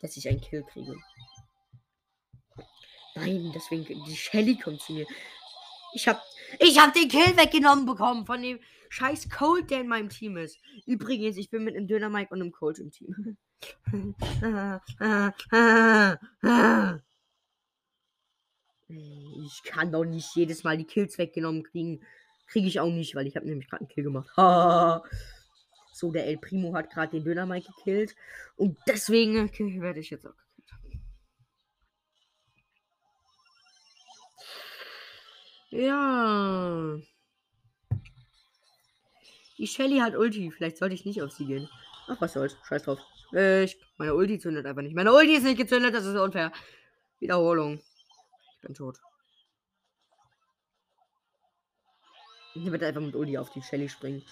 dass 0.00 0.16
ich 0.16 0.26
einen 0.26 0.40
Kill 0.40 0.62
kriege. 0.62 0.96
Nein, 3.24 3.52
deswegen 3.54 4.04
die 4.04 4.16
Shelly 4.16 4.56
kommt 4.56 4.80
zu 4.80 4.92
mir. 4.92 5.06
Ich 5.94 6.08
hab, 6.08 6.22
ich 6.58 6.78
hab 6.78 6.92
den 6.94 7.08
Kill 7.08 7.36
weggenommen 7.36 7.86
bekommen 7.86 8.26
von 8.26 8.42
dem 8.42 8.58
scheiß 8.88 9.30
Cold, 9.30 9.70
der 9.70 9.80
in 9.80 9.88
meinem 9.88 10.08
Team 10.08 10.36
ist. 10.36 10.58
Übrigens, 10.86 11.36
ich 11.36 11.50
bin 11.50 11.64
mit 11.64 11.76
einem 11.76 11.86
Döner 11.86 12.08
Mike 12.08 12.32
und 12.32 12.40
einem 12.40 12.52
Cold 12.52 12.78
im 12.78 12.90
Team. 12.90 13.36
Ich 19.44 19.62
kann 19.64 19.90
doch 19.90 20.04
nicht 20.04 20.36
jedes 20.36 20.64
Mal 20.64 20.76
die 20.76 20.84
Kills 20.84 21.16
weggenommen 21.16 21.62
kriegen. 21.62 22.02
Kriege 22.46 22.66
ich 22.66 22.78
auch 22.78 22.90
nicht, 22.90 23.14
weil 23.14 23.26
ich 23.26 23.36
habe 23.36 23.46
nämlich 23.46 23.68
gerade 23.70 23.80
einen 23.80 23.88
Kill 23.88 24.04
gemacht. 24.04 24.28
so, 25.92 26.12
der 26.12 26.26
El 26.26 26.36
Primo 26.36 26.74
hat 26.74 26.90
gerade 26.90 27.12
den 27.12 27.24
Döner 27.24 27.46
Mike 27.46 27.72
gekillt. 27.74 28.14
Und 28.56 28.76
deswegen 28.86 29.50
werde 29.80 30.00
ich 30.00 30.10
jetzt 30.10 30.26
auch 30.26 30.34
Ja. 35.72 36.98
Die 39.56 39.66
Shelly 39.66 39.98
hat 40.00 40.14
Ulti. 40.14 40.50
Vielleicht 40.50 40.76
sollte 40.76 40.94
ich 40.94 41.06
nicht 41.06 41.22
auf 41.22 41.32
sie 41.32 41.46
gehen. 41.46 41.68
Ach, 42.08 42.20
was 42.20 42.34
soll's. 42.34 42.56
Scheiß 42.68 42.82
drauf. 42.82 43.00
Ich, 43.32 43.78
meine 43.96 44.14
Ulti 44.14 44.38
zündet 44.38 44.66
einfach 44.66 44.82
nicht. 44.82 44.94
Meine 44.94 45.14
Ulti 45.14 45.34
ist 45.34 45.44
nicht 45.44 45.56
gezündet. 45.56 45.94
Das 45.94 46.04
ist 46.04 46.14
unfair. 46.14 46.52
Wiederholung. 47.20 47.78
Ich 47.78 48.60
bin 48.60 48.74
tot. 48.74 48.98
Ich 52.54 52.70
werde 52.70 52.88
einfach 52.88 53.00
mit 53.00 53.16
Ulti 53.16 53.38
auf 53.38 53.48
die 53.50 53.62
Shelly 53.62 53.88
springen. 53.88 54.22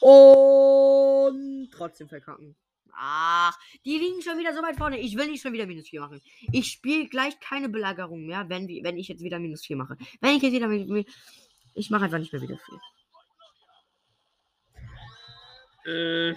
Und 0.00 1.70
trotzdem 1.72 2.08
verkacken. 2.08 2.54
Ach, 2.98 3.58
die 3.84 3.98
liegen 3.98 4.22
schon 4.22 4.38
wieder 4.38 4.54
so 4.54 4.62
weit 4.62 4.76
vorne. 4.76 4.98
Ich 4.98 5.16
will 5.16 5.26
nicht 5.26 5.42
schon 5.42 5.52
wieder 5.52 5.66
minus 5.66 5.88
4 5.88 6.00
machen. 6.00 6.22
Ich 6.52 6.68
spiele 6.68 7.06
gleich 7.08 7.38
keine 7.40 7.68
Belagerung 7.68 8.24
mehr, 8.24 8.48
wenn, 8.48 8.68
wenn 8.68 8.96
ich 8.96 9.08
jetzt 9.08 9.22
wieder 9.22 9.38
minus 9.38 9.64
4 9.66 9.76
mache. 9.76 9.96
Wenn 10.20 10.36
ich 10.36 10.42
jetzt 10.42 10.54
wieder 10.54 10.68
minus 10.68 11.04
Ich 11.74 11.90
mache 11.90 12.04
einfach 12.04 12.18
nicht 12.18 12.32
mehr 12.32 12.42
wieder 12.42 12.58
4. 15.84 16.32
Äh. 16.32 16.34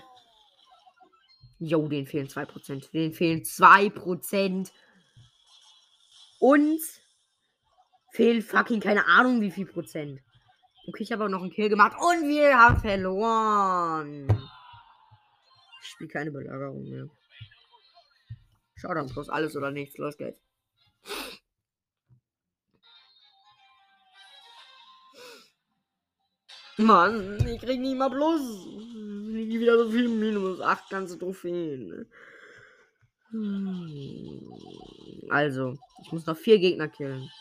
Jo, 1.60 1.88
den 1.88 2.06
fehlen 2.06 2.28
2%. 2.28 2.92
Den 2.92 3.14
fehlen 3.14 3.44
2%. 3.44 4.72
Und 6.40 6.82
fehlen 8.12 8.42
fucking 8.42 8.80
keine 8.80 9.06
Ahnung 9.06 9.42
wie 9.42 9.52
viel 9.52 9.66
Prozent. 9.66 10.22
Okay, 10.88 11.04
ich 11.04 11.12
habe 11.12 11.26
auch 11.26 11.30
noch 11.30 11.42
einen 11.42 11.52
Kill 11.52 11.70
gemacht 11.70 11.98
und 12.00 12.28
wir 12.28 12.58
haben 12.58 12.80
verloren. 12.80 14.28
Ich 15.90 15.94
spiele 15.94 16.12
keine 16.12 16.30
Belagerung 16.30 16.88
mehr. 16.88 17.10
Schau 18.76 18.94
dann 18.94 19.08
bloß 19.08 19.30
alles 19.30 19.56
oder 19.56 19.72
nichts. 19.72 19.98
Los 19.98 20.16
geht's. 20.18 20.40
Mann, 26.78 27.44
ich 27.48 27.60
krieg 27.60 27.80
nicht 27.80 27.98
mal 27.98 28.10
bloß. 28.10 28.40
Ich 28.40 29.60
wieder 29.60 29.80
so 29.80 29.90
viel 29.90 30.10
Minus. 30.10 30.62
Acht 30.62 30.92
ganze 30.92 31.18
Trophäen. 31.18 32.08
Also, 35.30 35.76
ich 36.04 36.12
muss 36.12 36.28
noch 36.28 36.38
vier 36.38 36.60
Gegner 36.60 36.88
killen. 36.88 37.32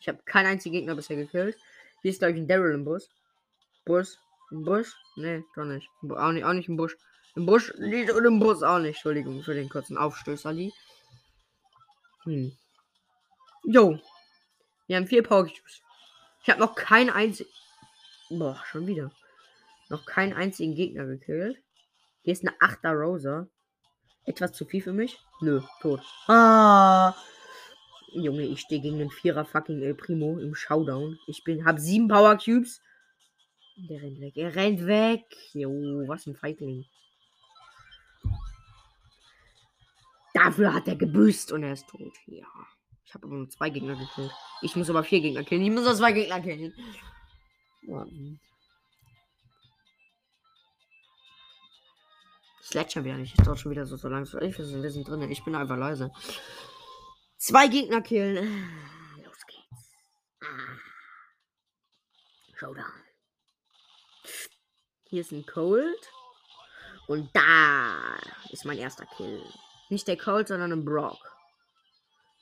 Ich 0.00 0.08
habe 0.08 0.22
keinen 0.26 0.48
einzigen 0.48 0.74
Gegner 0.74 0.94
bisher 0.94 1.16
gekillt. 1.16 1.56
Hier 2.02 2.10
ist, 2.10 2.18
glaube 2.18 2.34
ich, 2.34 2.40
ein 2.40 2.46
Daryl 2.46 2.74
im 2.74 2.84
Bus. 2.84 3.08
Bus? 3.86 4.20
Im 4.50 4.64
Busch? 4.66 4.94
Nee, 5.16 5.42
doch 5.56 5.64
nicht. 5.64 5.88
Auch 6.10 6.32
nicht, 6.32 6.44
auch 6.44 6.52
nicht 6.52 6.68
im 6.68 6.76
Busch. 6.76 6.98
Im 7.36 7.46
Busch 7.46 7.74
nicht 7.78 8.10
und 8.10 8.24
im 8.24 8.38
Bus 8.38 8.62
auch 8.62 8.78
nicht. 8.78 8.96
Entschuldigung 8.96 9.42
für 9.42 9.54
den 9.54 9.68
kurzen 9.68 9.96
Aufstößer, 9.96 10.50
Ali. 10.50 10.72
Hm. 12.24 12.56
Jo. 13.64 13.98
Wir 14.86 14.96
haben 14.96 15.06
vier 15.06 15.22
Cubes. 15.22 15.82
Ich 16.42 16.50
habe 16.50 16.60
noch 16.60 16.74
keinen 16.74 17.10
einzigen. 17.10 17.50
Boah, 18.28 18.62
schon 18.66 18.86
wieder. 18.86 19.10
Noch 19.88 20.06
keinen 20.06 20.32
einzigen 20.32 20.74
Gegner 20.74 21.06
gekillt. 21.06 21.58
Hier 22.22 22.32
ist 22.32 22.46
eine 22.46 22.56
8er 22.58 22.92
Rosa. 22.92 23.48
Etwas 24.26 24.52
zu 24.52 24.64
viel 24.64 24.82
für 24.82 24.92
mich? 24.92 25.18
Nö, 25.40 25.60
tot. 25.80 26.00
Ah. 26.28 27.14
Junge, 28.12 28.42
ich 28.42 28.60
stehe 28.60 28.80
gegen 28.80 28.98
den 28.98 29.10
Vierer 29.10 29.44
fucking 29.44 29.82
El 29.82 29.94
Primo 29.94 30.38
im 30.38 30.54
Showdown. 30.54 31.18
Ich 31.26 31.42
bin, 31.44 31.64
hab 31.64 31.78
sieben 31.78 32.08
Power 32.08 32.38
Cubes. 32.38 32.80
Der 33.76 34.00
rennt 34.00 34.20
weg. 34.20 34.36
Er 34.36 34.54
rennt 34.54 34.86
weg. 34.86 35.24
Jo, 35.52 35.70
was 36.06 36.26
ein 36.26 36.36
Feigling. 36.36 36.86
Dafür 40.34 40.74
hat 40.74 40.88
er 40.88 40.96
gebüßt 40.96 41.52
und 41.52 41.62
er 41.62 41.72
ist 41.72 41.88
tot. 41.88 42.12
Ja. 42.26 42.46
Ich 43.04 43.14
habe 43.14 43.26
aber 43.26 43.36
nur 43.36 43.48
zwei 43.48 43.70
Gegner 43.70 43.94
gekillt. 43.94 44.32
Ich 44.62 44.74
muss 44.74 44.90
aber 44.90 45.04
vier 45.04 45.20
Gegner 45.20 45.44
killen. 45.44 45.62
Ich 45.62 45.70
muss 45.70 45.84
nur 45.84 45.94
zwei 45.94 46.12
Gegner 46.12 46.40
killen. 46.40 46.74
Ich 52.62 52.74
lädt 52.74 52.92
schon 52.92 53.04
wieder 53.04 53.16
nicht. 53.16 53.38
Ich 53.38 53.44
dauert 53.44 53.60
schon 53.60 53.70
wieder 53.70 53.86
so, 53.86 53.96
so 53.96 54.08
langsam. 54.08 54.42
Ich, 54.42 54.58
wir 54.58 54.90
sind 54.90 55.06
drin. 55.06 55.30
Ich 55.30 55.44
bin 55.44 55.54
einfach 55.54 55.76
leise. 55.76 56.10
Zwei 57.36 57.68
Gegner 57.68 58.02
killen. 58.02 58.68
Los 59.22 59.46
geht's. 59.46 59.92
Ah. 60.40 60.78
Showdown. 62.56 63.04
Hier 65.04 65.20
ist 65.20 65.30
ein 65.30 65.46
Cold. 65.46 66.10
Und 67.06 67.30
da 67.36 68.16
ist 68.50 68.64
mein 68.64 68.78
erster 68.78 69.06
Kill. 69.16 69.44
Nicht 69.90 70.08
der 70.08 70.16
Cold, 70.16 70.48
sondern 70.48 70.72
ein 70.72 70.84
Brock. 70.84 71.18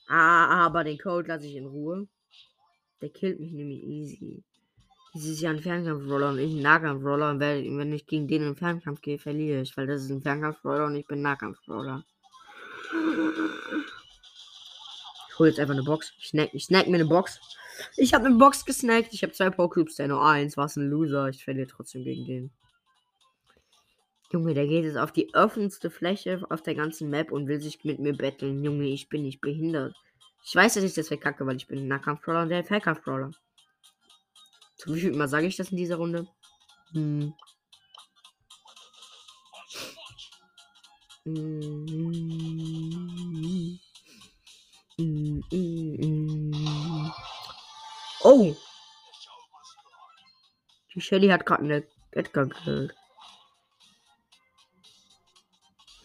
Ah, 0.08 0.66
aber 0.66 0.84
den 0.84 0.98
Cold 0.98 1.28
lasse 1.28 1.46
ich 1.46 1.56
in 1.56 1.66
Ruhe. 1.66 2.06
Der 3.00 3.10
killt 3.10 3.40
mich 3.40 3.52
nämlich 3.52 3.82
easy. 3.82 4.44
Das 5.14 5.24
ist 5.24 5.40
ja 5.40 5.50
ein 5.50 5.60
Fernkampfroller 5.60 6.30
und 6.30 6.38
ich 6.38 6.54
ein 6.54 6.62
Nahkampfroller. 6.62 7.30
Und 7.30 7.40
wenn 7.40 7.92
ich 7.92 8.06
gegen 8.06 8.28
den 8.28 8.42
in 8.42 8.56
Fernkampf 8.56 9.02
gehe, 9.02 9.18
verliere 9.18 9.60
ich. 9.60 9.76
Weil 9.76 9.86
das 9.86 10.02
ist 10.02 10.10
ein 10.10 10.22
Fernkampfroller 10.22 10.86
und 10.86 10.96
ich 10.96 11.06
bin 11.06 11.20
Nahkampfroller. 11.20 12.04
Ich 15.28 15.38
hole 15.38 15.50
jetzt 15.50 15.60
einfach 15.60 15.74
eine 15.74 15.82
Box. 15.82 16.12
Ich 16.18 16.28
snack, 16.28 16.50
ich 16.52 16.64
snack 16.64 16.86
mir 16.88 16.96
eine 16.96 17.06
Box. 17.06 17.40
Ich 17.96 18.14
habe 18.14 18.26
eine 18.26 18.36
Box 18.36 18.64
gesnackt. 18.64 19.12
Ich 19.12 19.22
habe 19.22 19.32
zwei 19.32 19.48
Pokécubes, 19.48 19.96
der 19.96 20.08
nur 20.08 20.24
eins. 20.24 20.56
Was 20.56 20.76
ein 20.76 20.88
Loser. 20.88 21.28
Ich 21.28 21.44
verliere 21.44 21.66
trotzdem 21.66 22.04
gegen 22.04 22.24
den. 22.24 22.50
Junge, 24.32 24.54
der 24.54 24.66
geht 24.66 24.84
jetzt 24.84 24.96
auf 24.96 25.12
die 25.12 25.34
offenste 25.34 25.90
Fläche 25.90 26.42
auf 26.48 26.62
der 26.62 26.74
ganzen 26.74 27.10
Map 27.10 27.30
und 27.32 27.48
will 27.48 27.60
sich 27.60 27.84
mit 27.84 27.98
mir 27.98 28.16
betteln. 28.16 28.64
Junge, 28.64 28.86
ich 28.86 29.10
bin 29.10 29.22
nicht 29.24 29.42
behindert. 29.42 29.94
Ich 30.42 30.54
weiß, 30.54 30.74
dass 30.74 30.84
ich 30.84 30.94
das 30.94 31.08
verkacke, 31.08 31.46
weil 31.46 31.56
ich 31.56 31.66
bin 31.66 31.80
ein 31.80 31.88
Nahkampf-Brawler 31.88 32.42
und 32.42 32.48
der 32.48 32.64
Fernkampf-Brawler. 32.64 33.32
Zu 34.76 34.94
wie 34.94 35.00
viel 35.00 35.12
Mal 35.12 35.28
sage 35.28 35.46
ich 35.46 35.56
das 35.56 35.70
in 35.70 35.76
dieser 35.76 35.96
Runde? 35.96 36.26
Hm. 36.92 37.34
Mm. 41.24 41.82
Oh! 48.24 48.56
Die 50.94 51.00
Shelly 51.00 51.28
hat 51.28 51.44
gerade 51.44 51.62
eine 51.64 51.84
Edgar 52.12 52.46
gekillt. 52.46 52.94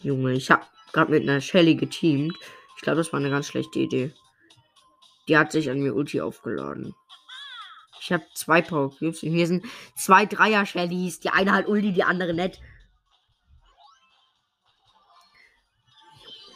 Junge, 0.00 0.32
ich 0.32 0.50
habe 0.50 0.64
gerade 0.92 1.10
mit 1.10 1.22
einer 1.22 1.40
Shelly 1.40 1.74
geteamt. 1.74 2.36
Ich 2.76 2.82
glaube, 2.82 2.98
das 2.98 3.12
war 3.12 3.20
eine 3.20 3.30
ganz 3.30 3.48
schlechte 3.48 3.80
Idee. 3.80 4.12
Die 5.26 5.36
hat 5.36 5.52
sich 5.52 5.68
an 5.70 5.80
mir 5.80 5.94
Ulti 5.94 6.20
aufgeladen. 6.20 6.94
Ich 8.00 8.12
habe 8.12 8.24
zwei 8.34 8.62
Power. 8.62 8.92
Hier 8.98 9.46
sind 9.46 9.66
zwei 9.96 10.24
Dreier 10.24 10.64
Shellys. 10.64 11.20
Die 11.20 11.30
eine 11.30 11.52
hat 11.52 11.66
Ulti, 11.66 11.92
die 11.92 12.04
andere 12.04 12.32
nicht. 12.32 12.60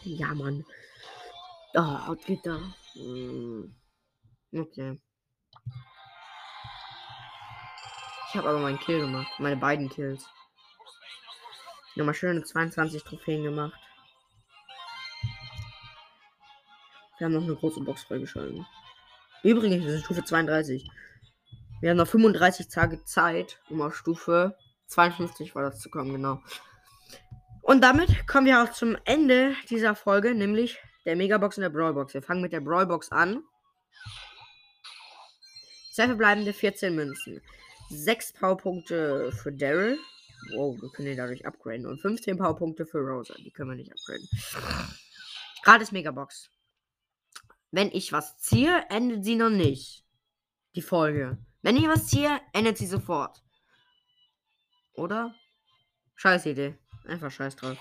Ja, 0.04 0.34
Mann. 0.34 0.64
Oh, 1.74 2.14
Gitter. 2.26 2.60
Hm. 2.94 3.74
Okay. 4.54 5.00
Ich 8.28 8.36
habe 8.36 8.48
aber 8.48 8.60
meinen 8.60 8.78
Kill 8.80 9.00
gemacht. 9.00 9.28
Meine 9.38 9.56
beiden 9.56 9.88
Kills. 9.90 10.26
Nochmal 11.94 12.14
schöne 12.14 12.42
22 12.42 13.04
Trophäen 13.04 13.44
gemacht. 13.44 13.78
Wir 17.18 17.26
haben 17.26 17.34
noch 17.34 17.42
eine 17.42 17.54
große 17.54 17.80
Box 17.80 18.02
freigeschaltet. 18.04 18.64
Übrigens, 19.42 19.84
das 19.84 19.94
ist 19.94 20.04
Stufe 20.04 20.24
32. 20.24 20.88
Wir 21.80 21.90
haben 21.90 21.98
noch 21.98 22.06
35 22.06 22.68
Tage 22.68 23.04
Zeit, 23.04 23.60
um 23.68 23.82
auf 23.82 23.96
Stufe 23.96 24.56
52 24.86 25.54
war 25.54 25.62
das 25.62 25.80
zu 25.80 25.90
kommen, 25.90 26.12
genau. 26.12 26.40
Und 27.60 27.82
damit 27.82 28.26
kommen 28.26 28.46
wir 28.46 28.62
auch 28.62 28.70
zum 28.70 28.96
Ende 29.04 29.54
dieser 29.70 29.94
Folge, 29.94 30.34
nämlich 30.34 30.78
der 31.04 31.16
Megabox 31.16 31.58
und 31.58 31.62
der 31.62 31.70
Brawlbox. 31.70 32.14
Wir 32.14 32.22
fangen 32.22 32.42
mit 32.42 32.52
der 32.52 32.60
Brawlbox 32.60 33.10
an. 33.12 33.42
Zwei 35.92 36.06
verbleibende 36.06 36.52
14 36.52 36.94
Münzen. 36.94 37.42
6 37.90 38.32
Powerpunkte 38.34 39.30
für 39.32 39.52
Daryl. 39.52 39.98
Wow, 40.50 40.80
wir 40.80 40.90
können 40.90 41.08
ihn 41.08 41.16
dadurch 41.16 41.46
upgraden. 41.46 41.86
Und 41.86 42.00
15 42.00 42.36
Powerpunkte 42.36 42.86
für 42.86 42.98
Rosa. 42.98 43.34
Die 43.38 43.50
können 43.50 43.70
wir 43.70 43.76
nicht 43.76 43.92
upgraden. 43.92 44.28
Gratis 45.62 45.92
Megabox. 45.92 46.50
Wenn 47.70 47.90
ich 47.92 48.12
was 48.12 48.38
ziehe, 48.38 48.84
endet 48.90 49.24
sie 49.24 49.36
noch 49.36 49.50
nicht. 49.50 50.04
Die 50.74 50.82
Folge. 50.82 51.38
Wenn 51.62 51.76
ich 51.76 51.86
was 51.86 52.08
ziehe, 52.08 52.40
endet 52.52 52.76
sie 52.78 52.86
sofort. 52.86 53.42
Oder? 54.94 55.34
Scheiß 56.16 56.46
Idee. 56.46 56.74
Einfach 57.06 57.30
scheiß 57.30 57.56
drauf. 57.56 57.78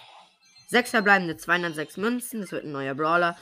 Sechs 0.67 0.91
verbleibende 0.91 1.35
206 1.35 1.97
Münzen. 1.97 2.41
Das 2.41 2.51
wird 2.51 2.63
ein 2.63 2.71
neuer 2.71 2.95
Brawler. 2.95 3.37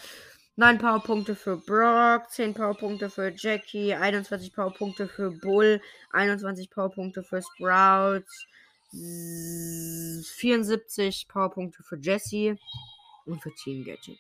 9 0.60 0.78
Powerpunkte 0.78 1.36
für 1.36 1.56
Brock, 1.56 2.30
10 2.32 2.54
Powerpunkte 2.54 3.10
für 3.10 3.32
Jackie, 3.34 3.94
21 3.94 4.54
Powerpunkte 4.54 5.08
für 5.08 5.32
Bull, 5.32 5.80
21 6.12 6.70
Powerpunkte 6.70 7.24
für 7.24 7.42
Sprouts, 7.42 8.46
74 8.92 11.28
Powerpunkte 11.28 11.84
für 11.84 11.98
Jesse 11.98 12.58
und 13.26 13.42
für 13.42 13.54
Team 13.54 13.86
Gadget. 13.86 14.20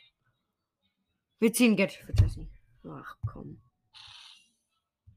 Wir 1.39 1.51
ziehen 1.53 1.75
Gadget 1.75 2.05
für 2.05 2.13
Jesse. 2.13 2.47
Ach 2.88 3.15
komm. 3.32 3.60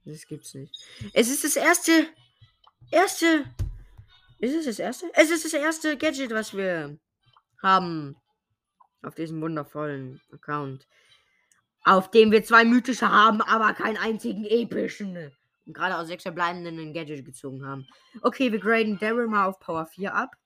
Das 0.05 0.27
gibt's 0.27 0.55
nicht. 0.55 0.75
Es 1.13 1.31
ist 1.31 1.45
das 1.45 1.57
erste. 1.57 2.09
Erste. 2.91 3.45
Ist 4.39 4.55
es 4.55 4.65
das 4.65 4.79
erste? 4.79 5.11
Es 5.15 5.31
ist 5.31 5.45
das 5.45 5.53
erste 5.53 5.97
Gadget, 5.97 6.31
was 6.31 6.57
wir 6.57 6.99
haben. 7.63 8.17
Auf 9.03 9.15
diesem 9.15 9.41
wundervollen 9.41 10.21
Account. 10.33 10.87
Auf 11.85 12.11
dem 12.11 12.31
wir 12.31 12.45
zwei 12.45 12.65
mythische 12.65 13.11
haben, 13.11 13.43
aber 13.43 13.75
keinen 13.75 13.97
einzigen 13.97 14.45
epischen. 14.45 15.33
Und 15.67 15.75
gerade 15.75 15.97
aus 15.97 16.09
sechs 16.09 16.23
verbleibenden 16.23 16.79
ein 16.79 16.93
Gadget 16.93 17.25
gezogen 17.25 17.65
haben. 17.65 17.87
Okay, 18.23 18.51
wir 18.51 18.59
graden 18.59 18.99
Daryl 18.99 19.29
mal 19.29 19.47
auf 19.47 19.61
Power 19.61 19.87
4 19.87 20.15
ab. 20.15 20.37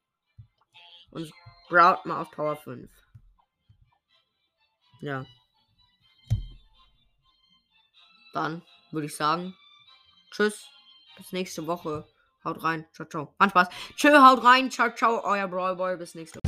Und 1.11 1.33
Sprout 1.67 2.07
mal 2.07 2.21
auf 2.21 2.31
Power 2.31 2.57
5. 2.57 2.91
Ja. 5.01 5.25
Dann 8.33 8.63
würde 8.91 9.07
ich 9.07 9.17
sagen, 9.17 9.55
tschüss, 10.31 10.69
bis 11.17 11.33
nächste 11.33 11.67
Woche. 11.67 12.07
Haut 12.45 12.63
rein, 12.63 12.87
ciao, 12.93 13.09
ciao. 13.09 13.35
Mann 13.39 13.51
Spaß. 13.51 13.69
Tschö, 13.97 14.21
haut 14.21 14.45
rein, 14.45 14.71
ciao, 14.71 14.95
ciao, 14.95 15.25
euer 15.25 15.49
Brawlboy, 15.49 15.97
bis 15.97 16.15
nächste 16.15 16.39
Woche. 16.39 16.46